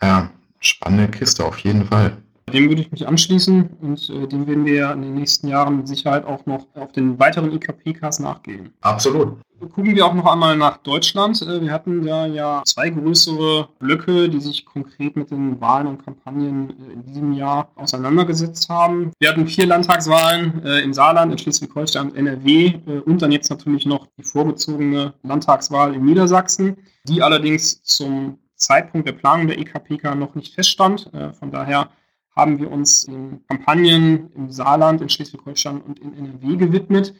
Äh, 0.00 0.22
spannende 0.60 1.08
Kiste 1.08 1.44
auf 1.44 1.58
jeden 1.58 1.84
Fall. 1.84 2.16
Dem 2.52 2.68
würde 2.68 2.82
ich 2.82 2.90
mich 2.90 3.06
anschließen 3.06 3.68
und 3.80 4.10
äh, 4.10 4.26
dem 4.26 4.46
werden 4.46 4.64
wir 4.64 4.90
in 4.92 5.02
den 5.02 5.14
nächsten 5.14 5.48
Jahren 5.48 5.76
mit 5.76 5.88
Sicherheit 5.88 6.24
auch 6.24 6.44
noch 6.46 6.66
auf 6.74 6.92
den 6.92 7.18
weiteren 7.18 7.52
IKP-Cars 7.52 8.18
nachgehen. 8.18 8.70
Absolut. 8.80 9.36
Gucken 9.70 9.94
wir 9.94 10.04
auch 10.04 10.14
noch 10.14 10.26
einmal 10.26 10.56
nach 10.56 10.78
Deutschland. 10.78 11.40
Äh, 11.40 11.60
wir 11.62 11.72
hatten 11.72 12.04
ja, 12.04 12.26
ja 12.26 12.62
zwei 12.64 12.90
größere 12.90 13.68
Blöcke, 13.78 14.28
die 14.28 14.40
sich 14.40 14.64
konkret 14.64 15.16
mit 15.16 15.30
den 15.30 15.60
Wahlen 15.60 15.86
und 15.86 16.04
Kampagnen 16.04 16.70
äh, 16.70 16.92
in 16.94 17.04
diesem 17.04 17.32
Jahr 17.32 17.70
auseinandergesetzt 17.76 18.68
haben. 18.68 19.12
Wir 19.20 19.28
hatten 19.28 19.46
vier 19.46 19.66
Landtagswahlen 19.66 20.64
äh, 20.64 20.80
im 20.80 20.92
Saarland, 20.92 21.30
in 21.30 21.38
Schleswig-Holstein 21.38 22.10
und 22.10 22.16
NRW 22.16 22.74
und 23.06 23.22
dann 23.22 23.30
jetzt 23.30 23.50
natürlich 23.50 23.86
noch 23.86 24.08
die 24.18 24.24
vorgezogene 24.24 25.14
Landtagswahl 25.22 25.94
in 25.94 26.04
Niedersachsen, 26.04 26.76
die 27.04 27.22
allerdings 27.22 27.82
zum 27.84 28.38
Zeitpunkt 28.56 29.06
der 29.06 29.12
Planung 29.12 29.46
der 29.46 29.58
EKPK 29.58 30.14
noch 30.14 30.34
nicht 30.34 30.54
feststand. 30.54 31.10
Von 31.38 31.50
daher 31.50 31.88
haben 32.34 32.58
wir 32.58 32.70
uns 32.70 33.06
den 33.06 33.44
Kampagnen 33.48 34.30
im 34.34 34.50
Saarland, 34.50 35.00
in 35.00 35.08
Schleswig-Holstein 35.08 35.80
und 35.80 35.98
in 35.98 36.14
NRW 36.14 36.56
gewidmet, 36.56 37.14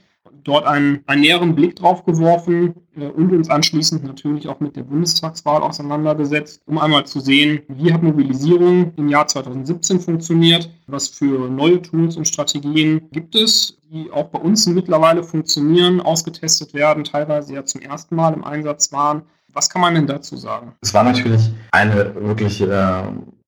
dort 0.44 0.66
einen, 0.66 1.02
einen 1.06 1.22
näheren 1.22 1.54
Blick 1.54 1.76
drauf 1.76 2.04
geworfen 2.04 2.74
äh, 2.96 3.06
und 3.06 3.32
uns 3.32 3.50
anschließend 3.50 4.04
natürlich 4.04 4.48
auch 4.48 4.60
mit 4.60 4.76
der 4.76 4.82
Bundestagswahl 4.82 5.62
auseinandergesetzt, 5.62 6.62
um 6.66 6.78
einmal 6.78 7.06
zu 7.06 7.20
sehen, 7.20 7.60
wie 7.68 7.92
hat 7.92 8.02
Mobilisierung 8.02 8.92
im 8.96 9.08
Jahr 9.08 9.26
2017 9.26 10.00
funktioniert, 10.00 10.70
was 10.86 11.08
für 11.08 11.48
neue 11.48 11.80
Tools 11.82 12.16
und 12.16 12.26
Strategien 12.26 13.08
gibt 13.10 13.34
es, 13.34 13.78
die 13.90 14.10
auch 14.10 14.28
bei 14.28 14.38
uns 14.38 14.66
mittlerweile 14.66 15.22
funktionieren, 15.22 16.00
ausgetestet 16.00 16.74
werden, 16.74 17.04
teilweise 17.04 17.54
ja 17.54 17.64
zum 17.64 17.80
ersten 17.82 18.16
Mal 18.16 18.34
im 18.34 18.44
Einsatz 18.44 18.92
waren. 18.92 19.22
Was 19.52 19.68
kann 19.68 19.82
man 19.82 19.94
denn 19.94 20.06
dazu 20.06 20.36
sagen? 20.36 20.72
Es 20.80 20.94
war 20.94 21.04
natürlich 21.04 21.50
eine 21.72 22.14
wirklich 22.14 22.60
äh, 22.62 23.02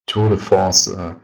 Tour 0.07 0.29
de 0.29 0.39
Force. 0.39 0.89
Äh 0.89 1.15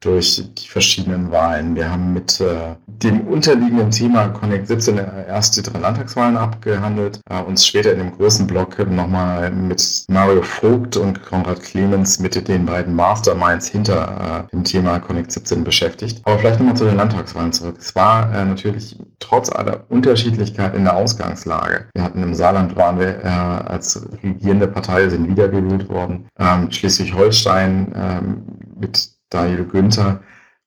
durch 0.00 0.44
die 0.56 0.68
verschiedenen 0.68 1.32
Wahlen. 1.32 1.74
Wir 1.74 1.90
haben 1.90 2.12
mit 2.12 2.40
äh, 2.40 2.76
dem 2.86 3.26
unterliegenden 3.26 3.90
Thema 3.90 4.28
Connect 4.28 4.68
17 4.68 4.96
erst 4.96 5.56
die 5.56 5.62
drei 5.62 5.80
Landtagswahlen 5.80 6.36
abgehandelt, 6.36 7.20
äh, 7.28 7.40
uns 7.42 7.66
später 7.66 7.92
in 7.92 7.98
dem 7.98 8.12
großen 8.12 8.46
Block 8.46 8.78
nochmal 8.90 9.50
mit 9.50 10.04
Mario 10.08 10.42
Vogt 10.42 10.96
und 10.96 11.22
Konrad 11.24 11.60
Clemens 11.62 12.20
mit 12.20 12.48
den 12.48 12.66
beiden 12.66 12.94
Masterminds 12.94 13.68
hinter 13.68 14.46
äh, 14.46 14.50
dem 14.50 14.62
Thema 14.62 15.00
Connect 15.00 15.32
17 15.32 15.64
beschäftigt. 15.64 16.20
Aber 16.24 16.38
vielleicht 16.38 16.60
nochmal 16.60 16.76
zu 16.76 16.84
den 16.84 16.96
Landtagswahlen 16.96 17.52
zurück. 17.52 17.76
Es 17.80 17.94
war 17.96 18.32
äh, 18.32 18.44
natürlich 18.44 18.96
trotz 19.18 19.50
aller 19.50 19.84
Unterschiedlichkeit 19.88 20.76
in 20.76 20.84
der 20.84 20.96
Ausgangslage. 20.96 21.88
Wir 21.94 22.04
hatten 22.04 22.22
im 22.22 22.34
Saarland 22.34 22.76
waren 22.76 23.00
wir 23.00 23.24
äh, 23.24 23.28
als 23.28 24.00
regierende 24.22 24.68
Partei 24.68 25.08
sind 25.08 25.28
wiedergewählt 25.28 25.88
worden. 25.88 26.28
Ähm, 26.38 26.70
Schleswig-Holstein 26.70 27.92
ähm, 27.96 28.42
mit 28.78 29.17
Daniel 29.30 29.64
Günther, 29.64 30.20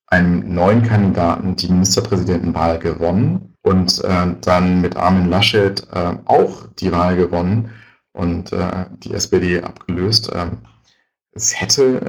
einem 0.08 0.54
neuen 0.54 0.84
Kandidaten, 0.84 1.56
die 1.56 1.70
Ministerpräsidentenwahl 1.70 2.80
gewonnen 2.80 3.56
und 3.62 4.04
äh, 4.04 4.36
dann 4.42 4.82
mit 4.82 4.96
Armin 4.98 5.30
Laschet 5.30 5.88
äh, 5.92 6.14
auch 6.26 6.68
die 6.80 6.92
Wahl 6.92 7.16
gewonnen 7.16 7.72
und 8.14 8.52
äh, 8.52 8.86
die 9.04 9.14
SPD 9.14 9.62
abgelöst. 9.62 10.32
Ähm, 10.34 10.58
es 11.32 11.60
hätte 11.60 12.02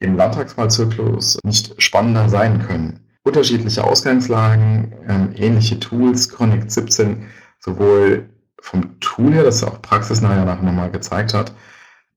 äh, 0.00 0.04
im 0.04 0.16
Landtagswahlzyklus 0.16 1.38
nicht 1.44 1.80
spannender 1.80 2.28
sein 2.28 2.66
können. 2.66 3.00
Unterschiedliche 3.24 3.84
Ausgangslagen, 3.84 4.94
ähm, 5.06 5.32
ähnliche 5.36 5.78
Tools, 5.78 6.28
Connect 6.28 6.70
17, 6.70 7.26
sowohl 7.60 8.28
vom 8.60 8.98
Tool 9.00 9.32
her, 9.32 9.44
das 9.44 9.62
auch 9.62 9.82
Praxis 9.82 10.20
nachher 10.20 10.44
nochmal 10.44 10.90
gezeigt 10.90 11.34
hat, 11.34 11.52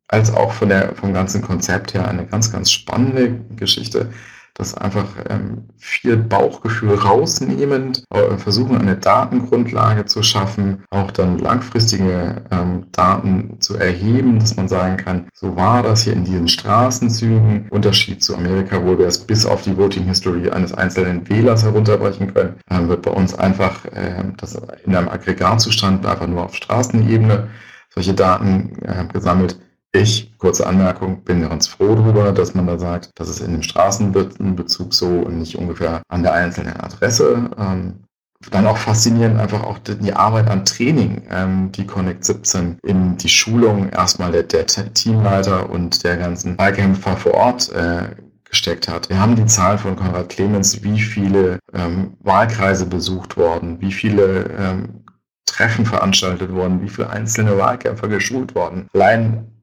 als 0.08 0.34
auch 0.34 0.52
von 0.52 0.70
der, 0.70 0.96
vom 0.96 1.14
ganzen 1.14 1.42
Konzept 1.42 1.94
her 1.94 2.08
eine 2.08 2.26
ganz, 2.26 2.52
ganz 2.52 2.72
spannende 2.72 3.40
Geschichte, 3.56 4.10
das 4.56 4.74
einfach 4.74 5.08
ähm, 5.30 5.66
viel 5.78 6.16
Bauchgefühl 6.16 6.96
rausnehmend, 6.96 8.06
äh, 8.10 8.38
versuchen 8.38 8.78
eine 8.78 8.96
Datengrundlage 8.96 10.06
zu 10.06 10.24
schaffen, 10.24 10.86
auch 10.92 11.12
dann 11.12 11.40
langfristige 11.40 12.42
ähm, 12.52 12.86
Daten 12.94 13.60
zu 13.60 13.76
erheben, 13.76 14.40
dass 14.40 14.56
man 14.56 14.70
sagen 14.70 14.96
kann, 14.96 15.28
so 15.34 15.58
war 15.58 15.84
das 15.84 16.04
hier 16.04 16.14
in 16.14 16.24
diesen 16.24 16.48
Straßenzügen, 16.48 17.68
Unterschied 17.70 18.24
zu 18.24 18.34
Amerika, 18.34 18.82
wo 18.82 18.98
wir 18.98 19.08
es 19.08 19.20
bis 19.20 19.46
auf 19.46 19.64
die 19.64 19.78
Voting 19.78 20.06
History 20.06 20.50
eines 20.50 20.74
einzelnen 20.74 21.28
Wählers 21.28 21.64
herunterbrechen 21.64 22.34
können, 22.34 22.56
äh, 22.70 22.88
wird 22.88 23.02
bei 23.02 23.12
uns 23.12 23.38
einfach 23.38 23.84
äh, 23.88 24.24
das 24.38 24.56
in 24.86 24.96
einem 24.96 25.10
Aggregatzustand 25.10 26.06
einfach 26.06 26.28
nur 26.28 26.46
auf 26.46 26.56
Straßenebene 26.56 27.50
solche 27.94 28.14
Daten 28.14 28.72
äh, 28.84 29.06
gesammelt 29.12 29.58
ich, 29.96 30.38
kurze 30.38 30.68
Anmerkung, 30.68 31.24
bin 31.24 31.42
ganz 31.42 31.68
froh 31.68 31.96
darüber, 31.96 32.32
dass 32.32 32.54
man 32.54 32.68
da 32.68 32.78
sagt, 32.78 33.12
dass 33.16 33.30
es 33.30 33.42
in 33.42 33.52
dem 33.52 33.64
Straßenbezug 33.64 34.94
so 34.94 35.08
und 35.08 35.40
nicht 35.40 35.58
ungefähr 35.58 36.02
an 36.08 36.24
der 36.24 36.34
einzelnen 36.34 36.78
Adresse. 36.80 37.50
Ähm, 37.58 38.06
dann 38.52 38.68
auch 38.68 38.78
faszinierend 38.78 39.40
einfach 39.40 39.64
auch 39.64 39.80
die 39.80 40.14
Arbeit 40.14 40.50
an 40.50 40.66
Training, 40.66 41.24
ähm, 41.32 41.72
die 41.72 41.86
Connect 41.86 42.26
17 42.26 42.78
in 42.84 43.18
die 43.18 43.30
Schulung 43.30 43.90
erstmal 43.90 44.32
der, 44.32 44.44
der 44.44 44.66
Teamleiter 44.94 45.70
und 45.70 46.04
der 46.04 46.18
ganzen 46.18 46.58
Wahlkämpfer 46.58 47.18
vor 47.18 47.34
Ort 47.34 47.72
äh, 47.72 48.10
gesteckt 48.44 48.88
hat. 48.88 49.10
Wir 49.10 49.20
haben 49.20 49.36
die 49.36 49.46
Zahl 49.46 49.78
von 49.78 49.96
Konrad 49.96 50.30
Clemens, 50.30 50.84
wie 50.84 51.00
viele 51.00 51.60
ähm, 51.74 52.16
Wahlkreise 52.20 52.86
besucht 52.86 53.36
worden, 53.38 53.82
wie 53.82 53.92
viele 53.92 54.52
ähm, 54.58 55.04
Treffen 55.46 55.86
veranstaltet 55.86 56.52
worden, 56.54 56.82
wie 56.82 56.90
viele 56.90 57.10
einzelne 57.10 57.58
Wahlkämpfer 57.58 58.08
geschult 58.08 58.56
worden. 58.56 58.88
Allein 58.94 59.55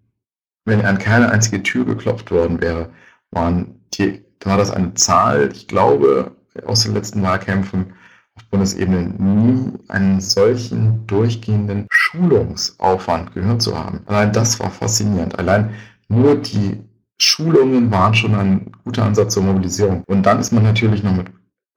wenn 0.64 0.84
an 0.84 0.98
keine 0.98 1.30
einzige 1.30 1.62
Tür 1.62 1.84
geklopft 1.84 2.30
worden 2.30 2.60
wäre, 2.60 2.90
waren 3.30 3.80
die, 3.94 4.24
war 4.44 4.56
das 4.56 4.70
eine 4.70 4.94
Zahl, 4.94 5.50
ich 5.52 5.68
glaube, 5.68 6.32
aus 6.66 6.82
den 6.82 6.94
letzten 6.94 7.22
Wahlkämpfen 7.22 7.94
auf 8.34 8.44
Bundesebene 8.46 9.02
nie 9.18 9.72
einen 9.88 10.20
solchen 10.20 11.06
durchgehenden 11.06 11.86
Schulungsaufwand 11.90 13.34
gehört 13.34 13.62
zu 13.62 13.78
haben. 13.78 14.00
Allein 14.06 14.32
das 14.32 14.58
war 14.60 14.70
faszinierend. 14.70 15.38
Allein 15.38 15.70
nur 16.08 16.36
die 16.36 16.80
Schulungen 17.20 17.90
waren 17.90 18.14
schon 18.14 18.34
ein 18.34 18.72
guter 18.84 19.04
Ansatz 19.04 19.34
zur 19.34 19.42
Mobilisierung. 19.42 20.02
Und 20.06 20.24
dann 20.24 20.40
ist 20.40 20.52
man 20.52 20.62
natürlich 20.62 21.02
noch 21.02 21.14
mit 21.14 21.30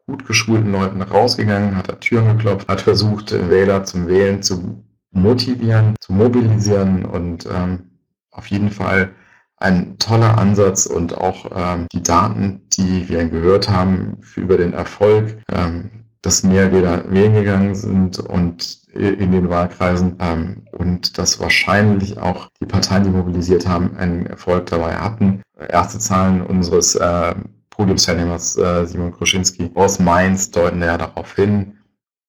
gut 0.07 0.25
geschulten 0.25 0.71
Leuten 0.71 1.01
rausgegangen, 1.01 1.75
hat 1.75 1.89
an 1.89 1.99
Türen 1.99 2.37
geklopft, 2.37 2.67
hat 2.67 2.81
versucht, 2.81 3.31
Wähler 3.49 3.83
zum 3.83 4.07
Wählen 4.07 4.41
zu 4.41 4.83
motivieren, 5.11 5.95
zu 5.99 6.13
mobilisieren 6.13 7.05
und 7.05 7.47
ähm, 7.51 7.94
auf 8.35 8.47
jeden 8.47 8.71
Fall 8.71 9.11
ein 9.57 9.97
toller 9.97 10.37
Ansatz 10.37 10.85
und 10.85 11.17
auch 11.17 11.49
ähm, 11.55 11.87
die 11.93 12.03
Daten, 12.03 12.67
die 12.73 13.07
wir 13.07 13.25
gehört 13.25 13.69
haben 13.69 14.17
über 14.35 14.57
den 14.57 14.73
Erfolg, 14.73 15.37
ähm, 15.51 16.05
dass 16.21 16.43
mehr 16.43 16.71
Wähler 16.71 17.09
wählen 17.09 17.33
gegangen 17.33 17.75
sind 17.75 18.19
und 18.19 18.83
in 18.93 19.31
den 19.31 19.49
Wahlkreisen 19.49 20.15
ähm, 20.19 20.65
und 20.71 21.17
dass 21.17 21.39
wahrscheinlich 21.39 22.17
auch 22.17 22.49
die 22.61 22.65
Parteien, 22.65 23.03
die 23.03 23.09
mobilisiert 23.09 23.67
haben, 23.67 23.95
einen 23.97 24.25
Erfolg 24.25 24.67
dabei 24.67 24.95
hatten. 24.95 25.41
Erste 25.69 25.99
Zahlen 25.99 26.41
unseres 26.41 26.95
äh, 26.95 27.35
Podiumsteilnehmers 27.69 28.57
äh, 28.57 28.85
Simon 28.85 29.11
Kruschinski 29.11 29.71
aus 29.75 29.99
Mainz 29.99 30.49
deuten 30.49 30.81
ja 30.81 30.97
darauf 30.97 31.35
hin. 31.35 31.77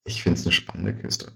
Ich 0.05 0.23
finde 0.23 0.41
es 0.41 0.47
eine 0.47 0.53
spannende 0.53 0.95
Kiste. 0.95 1.33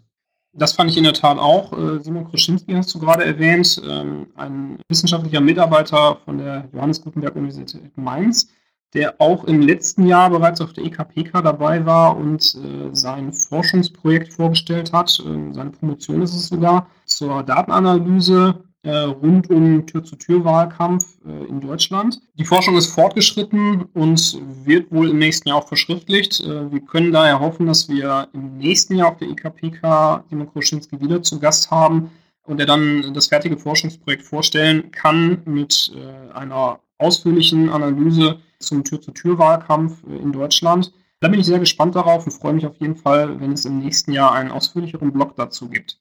Das 0.52 0.72
fand 0.72 0.90
ich 0.90 0.96
in 0.96 1.04
der 1.04 1.12
Tat 1.12 1.38
auch. 1.38 1.72
Äh, 1.72 2.00
Simon 2.00 2.28
Kroschinski 2.28 2.72
hast 2.72 2.92
du 2.94 2.98
gerade 2.98 3.24
erwähnt, 3.24 3.80
ähm, 3.88 4.26
ein 4.34 4.78
wissenschaftlicher 4.88 5.40
Mitarbeiter 5.40 6.18
von 6.24 6.38
der 6.38 6.68
Johannes 6.72 7.00
Gutenberg 7.00 7.36
Universität 7.36 7.96
Mainz, 7.96 8.48
der 8.92 9.20
auch 9.20 9.44
im 9.44 9.60
letzten 9.62 10.06
Jahr 10.06 10.28
bereits 10.28 10.60
auf 10.60 10.72
der 10.72 10.84
EKPK 10.84 11.42
dabei 11.42 11.86
war 11.86 12.16
und 12.16 12.42
äh, 12.56 12.92
sein 12.92 13.32
Forschungsprojekt 13.32 14.32
vorgestellt 14.32 14.92
hat. 14.92 15.22
Ähm, 15.24 15.54
seine 15.54 15.70
Promotion 15.70 16.22
ist 16.22 16.34
es 16.34 16.48
sogar 16.48 16.88
zur 17.04 17.44
Datenanalyse 17.44 18.64
rund 18.88 19.50
um 19.50 19.86
Tür-zu-Tür-Wahlkampf 19.86 21.18
äh, 21.26 21.44
in 21.48 21.60
Deutschland. 21.60 22.20
Die 22.34 22.44
Forschung 22.44 22.76
ist 22.76 22.86
fortgeschritten 22.86 23.84
und 23.92 24.40
wird 24.64 24.90
wohl 24.90 25.10
im 25.10 25.18
nächsten 25.18 25.48
Jahr 25.48 25.58
auch 25.58 25.68
verschriftlicht. 25.68 26.40
Äh, 26.40 26.72
wir 26.72 26.80
können 26.80 27.12
daher 27.12 27.40
hoffen, 27.40 27.66
dass 27.66 27.88
wir 27.88 28.28
im 28.32 28.56
nächsten 28.56 28.96
Jahr 28.96 29.08
auf 29.08 29.18
der 29.18 29.28
IKPK 29.28 30.24
Simon 30.30 30.50
Kroschinski 30.50 31.00
wieder 31.00 31.22
zu 31.22 31.38
Gast 31.38 31.70
haben 31.70 32.10
und 32.42 32.58
er 32.58 32.66
dann 32.66 33.12
das 33.12 33.28
fertige 33.28 33.58
Forschungsprojekt 33.58 34.22
vorstellen 34.22 34.90
kann 34.90 35.42
mit 35.44 35.92
äh, 35.94 36.32
einer 36.32 36.80
ausführlichen 36.98 37.68
Analyse 37.68 38.40
zum 38.58 38.84
Tür-zu-Tür-Wahlkampf 38.84 40.04
äh, 40.08 40.16
in 40.16 40.32
Deutschland. 40.32 40.92
Da 41.20 41.28
bin 41.28 41.40
ich 41.40 41.46
sehr 41.46 41.58
gespannt 41.58 41.96
darauf 41.96 42.24
und 42.24 42.32
freue 42.32 42.54
mich 42.54 42.66
auf 42.66 42.76
jeden 42.76 42.96
Fall, 42.96 43.40
wenn 43.40 43.52
es 43.52 43.66
im 43.66 43.78
nächsten 43.78 44.12
Jahr 44.12 44.32
einen 44.32 44.50
ausführlicheren 44.50 45.12
Blog 45.12 45.36
dazu 45.36 45.68
gibt. 45.68 46.00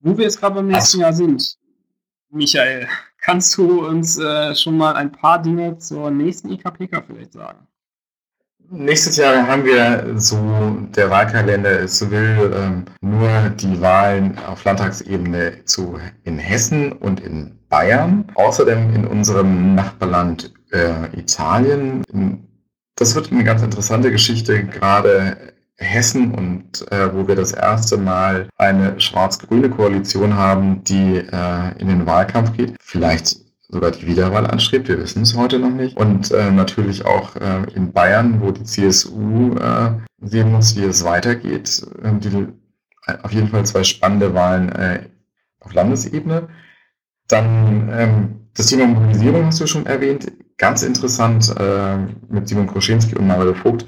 Wo 0.00 0.16
wir 0.16 0.24
jetzt 0.24 0.38
gerade 0.38 0.54
beim 0.54 0.68
nächsten 0.68 1.00
Jahr 1.00 1.12
sind, 1.12 1.58
Michael, 2.36 2.86
kannst 3.20 3.56
du 3.56 3.86
uns 3.86 4.18
äh, 4.18 4.54
schon 4.54 4.76
mal 4.76 4.94
ein 4.94 5.10
paar 5.10 5.40
Dinge 5.40 5.78
zur 5.78 6.10
nächsten 6.10 6.50
IKPK 6.50 7.02
vielleicht 7.06 7.32
sagen? 7.32 7.66
Nächstes 8.68 9.16
Jahr 9.16 9.46
haben 9.46 9.64
wir 9.64 10.18
so, 10.18 10.36
der 10.96 11.08
Wahlkalender 11.08 11.78
ist 11.78 12.10
will, 12.10 12.52
ähm, 12.54 12.84
nur 13.00 13.50
die 13.50 13.80
Wahlen 13.80 14.36
auf 14.40 14.64
Landtagsebene 14.64 15.64
zu, 15.64 15.98
in 16.24 16.38
Hessen 16.38 16.92
und 16.92 17.20
in 17.20 17.56
Bayern. 17.68 18.26
Außerdem 18.34 18.92
in 18.92 19.06
unserem 19.06 19.76
Nachbarland 19.76 20.52
äh, 20.72 21.06
Italien. 21.16 22.02
Das 22.96 23.14
wird 23.14 23.30
eine 23.30 23.44
ganz 23.44 23.62
interessante 23.62 24.10
Geschichte, 24.10 24.64
gerade 24.64 25.55
Hessen 25.78 26.32
und 26.32 26.90
äh, 26.90 27.12
wo 27.14 27.28
wir 27.28 27.34
das 27.34 27.52
erste 27.52 27.98
Mal 27.98 28.48
eine 28.56 28.98
schwarz-grüne 29.00 29.68
Koalition 29.68 30.34
haben, 30.34 30.82
die 30.84 31.16
äh, 31.16 31.78
in 31.78 31.88
den 31.88 32.06
Wahlkampf 32.06 32.56
geht. 32.56 32.76
Vielleicht 32.80 33.36
sogar 33.68 33.90
die 33.90 34.06
Wiederwahl 34.06 34.46
anstrebt, 34.46 34.88
wir 34.88 34.98
wissen 34.98 35.22
es 35.22 35.36
heute 35.36 35.58
noch 35.58 35.70
nicht. 35.70 35.96
Und 35.96 36.30
äh, 36.30 36.50
natürlich 36.50 37.04
auch 37.04 37.36
äh, 37.36 37.64
in 37.74 37.92
Bayern, 37.92 38.40
wo 38.40 38.52
die 38.52 38.64
CSU 38.64 39.54
äh, 39.56 39.92
sehen 40.22 40.52
muss, 40.52 40.76
wie 40.76 40.84
es 40.84 41.04
weitergeht. 41.04 41.86
Ähm, 42.02 42.20
die, 42.20 42.46
auf 43.22 43.32
jeden 43.32 43.48
Fall 43.48 43.66
zwei 43.66 43.84
spannende 43.84 44.34
Wahlen 44.34 44.70
äh, 44.70 45.08
auf 45.60 45.74
Landesebene. 45.74 46.48
Dann 47.28 47.90
ähm, 47.92 48.48
das 48.54 48.66
Thema 48.66 48.86
Mobilisierung 48.86 49.46
hast 49.46 49.60
du 49.60 49.66
schon 49.66 49.84
erwähnt. 49.84 50.32
Ganz 50.56 50.82
interessant 50.82 51.54
äh, 51.58 51.98
mit 52.30 52.48
Simon 52.48 52.66
Kroschinski 52.66 53.16
und 53.16 53.26
Mario 53.26 53.52
Vogt 53.52 53.84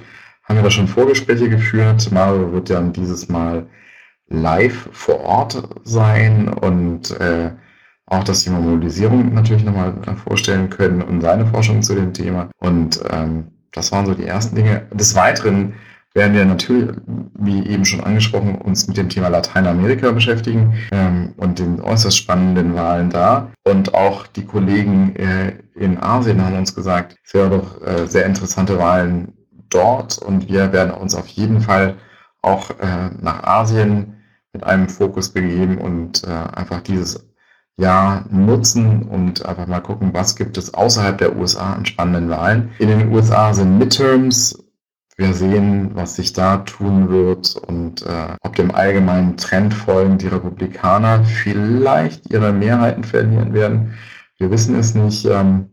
haben 0.48 0.56
wir 0.56 0.62
da 0.62 0.70
schon 0.70 0.88
Vorgespräche 0.88 1.48
geführt. 1.48 2.10
Mario 2.10 2.52
wird 2.52 2.70
dann 2.70 2.92
dieses 2.92 3.28
Mal 3.28 3.66
live 4.28 4.88
vor 4.92 5.20
Ort 5.20 5.62
sein 5.84 6.48
und 6.48 7.10
äh, 7.20 7.50
auch 8.06 8.24
das 8.24 8.44
Thema 8.44 8.60
Mobilisierung 8.60 9.34
natürlich 9.34 9.64
nochmal 9.64 9.94
vorstellen 10.24 10.70
können 10.70 11.02
und 11.02 11.20
seine 11.20 11.46
Forschung 11.46 11.82
zu 11.82 11.94
dem 11.94 12.14
Thema. 12.14 12.50
Und 12.58 13.00
ähm, 13.10 13.48
das 13.72 13.92
waren 13.92 14.06
so 14.06 14.14
die 14.14 14.26
ersten 14.26 14.56
Dinge. 14.56 14.86
Des 14.92 15.14
Weiteren 15.14 15.74
werden 16.14 16.34
wir 16.34 16.46
natürlich, 16.46 16.96
wie 17.38 17.66
eben 17.66 17.84
schon 17.84 18.00
angesprochen, 18.00 18.56
uns 18.56 18.88
mit 18.88 18.96
dem 18.96 19.10
Thema 19.10 19.28
Lateinamerika 19.28 20.10
beschäftigen 20.12 20.74
ähm, 20.90 21.34
und 21.36 21.58
den 21.58 21.82
äußerst 21.82 22.16
spannenden 22.16 22.74
Wahlen 22.74 23.10
da. 23.10 23.52
Und 23.64 23.94
auch 23.94 24.26
die 24.26 24.44
Kollegen 24.44 25.14
äh, 25.16 25.52
in 25.74 26.02
Asien 26.02 26.42
haben 26.42 26.56
uns 26.56 26.74
gesagt, 26.74 27.16
es 27.24 27.34
wäre 27.34 27.50
doch 27.50 27.82
äh, 27.86 28.06
sehr 28.06 28.24
interessante 28.24 28.78
Wahlen 28.78 29.34
dort 29.70 30.18
und 30.18 30.48
wir 30.48 30.72
werden 30.72 30.92
uns 30.92 31.14
auf 31.14 31.26
jeden 31.28 31.60
Fall 31.60 31.96
auch 32.42 32.70
äh, 32.70 33.10
nach 33.20 33.42
Asien 33.44 34.16
mit 34.52 34.64
einem 34.64 34.88
Fokus 34.88 35.30
begeben 35.30 35.78
und 35.78 36.24
äh, 36.24 36.28
einfach 36.28 36.80
dieses 36.80 37.28
Jahr 37.76 38.24
nutzen 38.30 39.02
und 39.02 39.46
einfach 39.46 39.66
mal 39.66 39.80
gucken, 39.80 40.12
was 40.12 40.36
gibt 40.36 40.58
es 40.58 40.74
außerhalb 40.74 41.16
der 41.16 41.36
USA 41.36 41.74
an 41.74 41.86
spannenden 41.86 42.28
Wahlen. 42.28 42.70
In 42.78 42.88
den 42.88 43.12
USA 43.12 43.54
sind 43.54 43.78
Midterms. 43.78 44.64
Wir 45.16 45.32
sehen, 45.32 45.90
was 45.94 46.14
sich 46.14 46.32
da 46.32 46.58
tun 46.58 47.08
wird 47.08 47.56
und 47.56 48.02
äh, 48.02 48.36
ob 48.40 48.54
dem 48.54 48.72
allgemeinen 48.72 49.36
Trend 49.36 49.74
folgen 49.74 50.18
die 50.18 50.28
Republikaner 50.28 51.24
vielleicht 51.24 52.30
ihre 52.30 52.52
Mehrheiten 52.52 53.02
verlieren 53.02 53.52
werden. 53.52 53.94
Wir 54.38 54.50
wissen 54.50 54.76
es 54.76 54.94
nicht. 54.94 55.24
Ähm, 55.24 55.70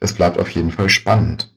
es 0.00 0.12
bleibt 0.12 0.38
auf 0.38 0.50
jeden 0.50 0.70
Fall 0.70 0.90
spannend. 0.90 1.53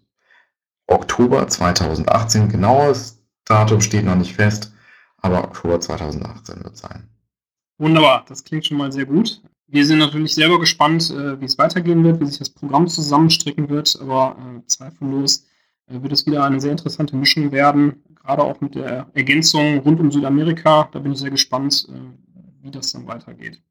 Oktober 0.88 1.48
2018. 1.48 2.50
Genaues 2.50 3.18
Datum 3.46 3.82
steht 3.82 4.06
noch 4.06 4.16
nicht 4.16 4.36
fest, 4.36 4.74
aber 5.18 5.44
Oktober 5.44 5.80
2018 5.80 6.64
wird 6.64 6.78
sein. 6.78 7.10
Wunderbar, 7.78 8.26
das 8.28 8.44
klingt 8.44 8.66
schon 8.66 8.78
mal 8.78 8.92
sehr 8.92 9.06
gut. 9.06 9.42
Wir 9.68 9.86
sind 9.86 10.00
natürlich 10.00 10.34
selber 10.34 10.60
gespannt, 10.60 11.12
äh, 11.12 11.40
wie 11.40 11.46
es 11.46 11.58
weitergehen 11.58 12.04
wird, 12.04 12.20
wie 12.20 12.26
sich 12.26 12.40
das 12.40 12.50
Programm 12.50 12.88
zusammenstricken 12.88 13.70
wird, 13.70 13.98
aber 14.02 14.38
äh, 14.40 14.66
zweifellos 14.66 15.46
äh, 15.88 16.02
wird 16.02 16.14
es 16.14 16.26
wieder 16.26 16.44
eine 16.44 16.60
sehr 16.62 16.72
interessante 16.72 17.16
Mischung 17.16 17.52
werden, 17.52 18.02
gerade 18.16 18.44
auch 18.44 18.62
mit 18.62 18.76
der 18.76 19.08
Ergänzung 19.14 19.80
rund 19.80 20.00
um 20.00 20.12
Südamerika. 20.12 20.90
Da 20.92 21.00
bin 21.00 21.12
ich 21.12 21.20
sehr 21.20 21.32
gespannt, 21.32 21.88
wie 22.62 22.72
das 22.72 22.94
dann 22.94 23.08
weitergeht. 23.08 23.62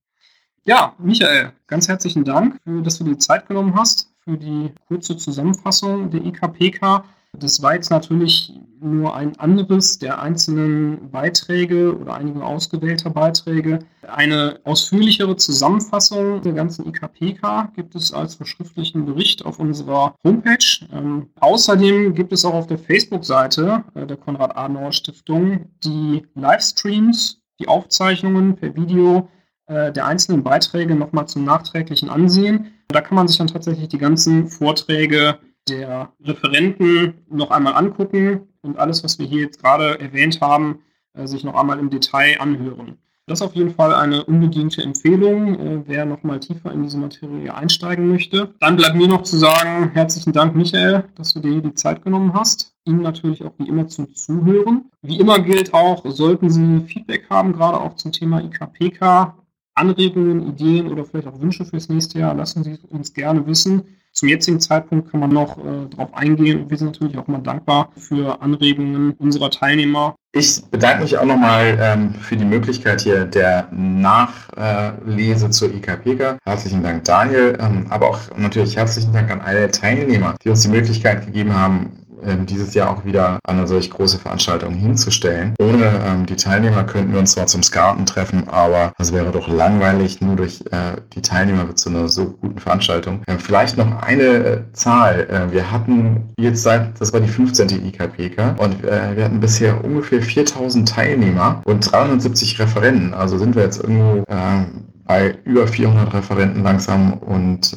Ja, 0.64 0.94
Michael, 0.98 1.52
ganz 1.66 1.88
herzlichen 1.88 2.24
Dank, 2.24 2.60
dass 2.64 2.98
du 2.98 3.04
dir 3.04 3.18
Zeit 3.18 3.46
genommen 3.48 3.74
hast 3.76 4.15
für 4.26 4.36
die 4.36 4.72
kurze 4.88 5.16
Zusammenfassung 5.16 6.10
der 6.10 6.24
IKPK. 6.24 7.04
Das 7.32 7.62
war 7.62 7.74
jetzt 7.74 7.90
natürlich 7.90 8.52
nur 8.80 9.14
ein 9.14 9.38
anderes 9.38 9.98
der 9.98 10.20
einzelnen 10.20 11.10
Beiträge 11.10 11.96
oder 11.96 12.14
einige 12.14 12.44
ausgewählter 12.44 13.10
Beiträge. 13.10 13.80
Eine 14.02 14.58
ausführlichere 14.64 15.36
Zusammenfassung 15.36 16.42
der 16.42 16.54
ganzen 16.54 16.86
IKPK 16.86 17.72
gibt 17.74 17.94
es 17.94 18.12
als 18.12 18.34
verschriftlichen 18.34 19.06
Bericht 19.06 19.44
auf 19.44 19.60
unserer 19.60 20.14
Homepage. 20.24 20.86
Ähm, 20.92 21.28
außerdem 21.38 22.14
gibt 22.14 22.32
es 22.32 22.44
auch 22.44 22.54
auf 22.54 22.66
der 22.66 22.78
Facebook-Seite 22.78 23.84
äh, 23.94 24.06
der 24.06 24.16
Konrad-Adenauer-Stiftung 24.16 25.66
die 25.84 26.26
Livestreams, 26.34 27.42
die 27.60 27.68
Aufzeichnungen 27.68 28.56
per 28.56 28.74
Video 28.74 29.28
äh, 29.66 29.92
der 29.92 30.06
einzelnen 30.06 30.42
Beiträge 30.42 30.94
nochmal 30.94 31.26
zum 31.26 31.44
nachträglichen 31.44 32.08
Ansehen. 32.08 32.72
Da 32.88 33.00
kann 33.00 33.16
man 33.16 33.28
sich 33.28 33.38
dann 33.38 33.48
tatsächlich 33.48 33.88
die 33.88 33.98
ganzen 33.98 34.48
Vorträge 34.48 35.38
der 35.68 36.12
Referenten 36.22 37.14
noch 37.28 37.50
einmal 37.50 37.74
angucken 37.74 38.48
und 38.62 38.78
alles, 38.78 39.02
was 39.02 39.18
wir 39.18 39.26
hier 39.26 39.42
jetzt 39.42 39.60
gerade 39.60 39.98
erwähnt 40.00 40.40
haben, 40.40 40.80
äh, 41.14 41.26
sich 41.26 41.44
noch 41.44 41.54
einmal 41.54 41.78
im 41.78 41.90
Detail 41.90 42.40
anhören. 42.40 42.98
Das 43.28 43.40
ist 43.40 43.46
auf 43.46 43.56
jeden 43.56 43.74
Fall 43.74 43.92
eine 43.92 44.24
unbedingte 44.24 44.82
Empfehlung, 44.82 45.58
äh, 45.58 45.82
wer 45.86 46.06
noch 46.06 46.22
mal 46.22 46.38
tiefer 46.38 46.70
in 46.70 46.84
diese 46.84 46.96
Materie 46.96 47.52
einsteigen 47.52 48.08
möchte. 48.08 48.54
Dann 48.60 48.76
bleibt 48.76 48.94
mir 48.94 49.08
noch 49.08 49.22
zu 49.22 49.36
sagen, 49.36 49.90
herzlichen 49.94 50.32
Dank, 50.32 50.54
Michael, 50.54 51.02
dass 51.16 51.32
du 51.32 51.40
dir 51.40 51.50
hier 51.50 51.62
die 51.62 51.74
Zeit 51.74 52.04
genommen 52.04 52.34
hast. 52.34 52.76
Ihnen 52.84 53.02
natürlich 53.02 53.42
auch 53.42 53.54
wie 53.58 53.66
immer 53.68 53.88
zum 53.88 54.14
Zuhören. 54.14 54.92
Wie 55.02 55.18
immer 55.18 55.40
gilt 55.40 55.74
auch, 55.74 56.06
sollten 56.06 56.50
Sie 56.50 56.82
Feedback 56.86 57.28
haben, 57.28 57.52
gerade 57.52 57.80
auch 57.80 57.96
zum 57.96 58.12
Thema 58.12 58.44
IKPK, 58.44 59.34
Anregungen, 59.76 60.48
Ideen 60.48 60.88
oder 60.88 61.04
vielleicht 61.04 61.28
auch 61.28 61.40
Wünsche 61.40 61.64
fürs 61.64 61.88
nächste 61.88 62.18
Jahr, 62.18 62.34
lassen 62.34 62.64
Sie 62.64 62.78
uns 62.88 63.12
gerne 63.12 63.46
wissen. 63.46 63.82
Zum 64.12 64.30
jetzigen 64.30 64.60
Zeitpunkt 64.60 65.10
kann 65.10 65.20
man 65.20 65.30
noch 65.30 65.58
äh, 65.58 65.88
darauf 65.90 66.14
eingehen. 66.14 66.70
Wir 66.70 66.78
sind 66.78 66.86
natürlich 66.86 67.18
auch 67.18 67.26
mal 67.26 67.42
dankbar 67.42 67.90
für 67.98 68.40
Anregungen 68.40 69.12
unserer 69.18 69.50
Teilnehmer. 69.50 70.16
Ich 70.32 70.64
bedanke 70.70 71.02
mich 71.02 71.18
auch 71.18 71.26
nochmal 71.26 71.76
ähm, 71.78 72.14
für 72.14 72.36
die 72.36 72.46
Möglichkeit 72.46 73.02
hier 73.02 73.26
der 73.26 73.68
Nachlese 73.72 75.50
zur 75.50 75.74
IKPK. 75.74 76.38
Herzlichen 76.46 76.82
Dank, 76.82 77.04
Daniel, 77.04 77.58
ähm, 77.60 77.86
aber 77.90 78.08
auch 78.08 78.20
natürlich 78.38 78.76
herzlichen 78.76 79.12
Dank 79.12 79.30
an 79.30 79.42
alle 79.42 79.70
Teilnehmer, 79.70 80.34
die 80.42 80.48
uns 80.48 80.62
die 80.62 80.70
Möglichkeit 80.70 81.26
gegeben 81.26 81.54
haben, 81.54 82.05
ähm, 82.24 82.46
dieses 82.46 82.74
Jahr 82.74 82.90
auch 82.90 83.04
wieder 83.04 83.38
eine 83.46 83.66
solch 83.66 83.90
große 83.90 84.18
Veranstaltung 84.18 84.74
hinzustellen. 84.74 85.54
Ohne 85.60 85.90
ähm, 86.06 86.26
die 86.26 86.36
Teilnehmer 86.36 86.84
könnten 86.84 87.12
wir 87.12 87.18
uns 87.18 87.32
zwar 87.32 87.46
zum 87.46 87.62
Skaten 87.62 88.06
treffen, 88.06 88.48
aber 88.48 88.92
das 88.98 89.12
wäre 89.12 89.30
doch 89.30 89.48
langweilig, 89.48 90.20
nur 90.20 90.36
durch 90.36 90.62
äh, 90.70 91.00
die 91.14 91.22
Teilnehmer 91.22 91.74
zu 91.76 91.90
einer 91.90 92.08
so 92.08 92.30
guten 92.30 92.58
Veranstaltung. 92.58 93.22
Äh, 93.26 93.38
vielleicht 93.38 93.76
noch 93.76 94.02
eine 94.02 94.22
äh, 94.22 94.62
Zahl. 94.72 95.28
Äh, 95.28 95.52
wir 95.52 95.70
hatten 95.70 96.32
jetzt 96.38 96.62
seit, 96.62 97.00
das 97.00 97.12
war 97.12 97.20
die 97.20 97.28
15. 97.28 97.86
IKPK 97.86 98.56
und 98.58 98.84
äh, 98.84 99.16
wir 99.16 99.24
hatten 99.24 99.40
bisher 99.40 99.84
ungefähr 99.84 100.22
4000 100.22 100.88
Teilnehmer 100.88 101.62
und 101.64 101.80
370 101.90 102.58
Referenten. 102.58 103.14
Also 103.14 103.38
sind 103.38 103.54
wir 103.54 103.62
jetzt 103.62 103.82
irgendwo 103.82 104.24
äh, 104.28 104.64
bei 105.04 105.38
über 105.44 105.66
400 105.66 106.14
Referenten 106.14 106.62
langsam 106.62 107.14
und 107.14 107.76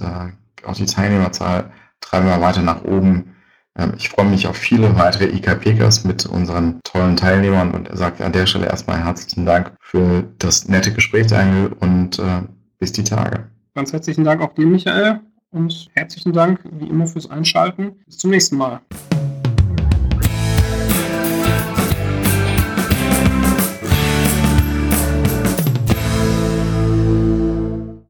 auch 0.66 0.74
die 0.74 0.88
Teilnehmerzahl 0.88 1.72
treiben 2.02 2.26
wir 2.26 2.42
weiter 2.42 2.62
nach 2.62 2.84
oben. 2.84 3.36
Ähm, 3.80 3.94
ich 3.98 4.10
freue 4.10 4.26
mich 4.26 4.48
auf 4.48 4.58
viele 4.58 4.96
weitere 4.98 5.26
IKPKs 5.26 6.04
mit 6.04 6.26
unseren 6.26 6.80
tollen 6.84 7.16
Teilnehmern 7.16 7.72
und 7.72 7.90
sage 7.98 8.26
an 8.26 8.34
der 8.34 8.46
Stelle 8.46 8.68
erstmal 8.68 9.04
herzlichen 9.04 9.46
Dank 9.46 9.72
für 9.80 10.24
das 10.38 10.68
nette 10.68 10.94
Gespräch, 10.94 11.28
Daniel, 11.28 11.72
und 11.80 12.20
äh, 12.20 12.42
bis 12.78 12.92
die 12.92 13.04
Tage. 13.04 13.48
Ganz 13.76 13.94
herzlichen 13.94 14.24
Dank 14.24 14.42
auch 14.42 14.54
dir, 14.54 14.66
Michael, 14.66 15.22
und 15.52 15.88
herzlichen 15.94 16.34
Dank 16.34 16.60
wie 16.72 16.88
immer 16.88 17.08
fürs 17.08 17.30
Einschalten. 17.30 17.94
Bis 18.06 18.18
zum 18.18 18.32
nächsten 18.32 18.58
Mal. 18.58 18.82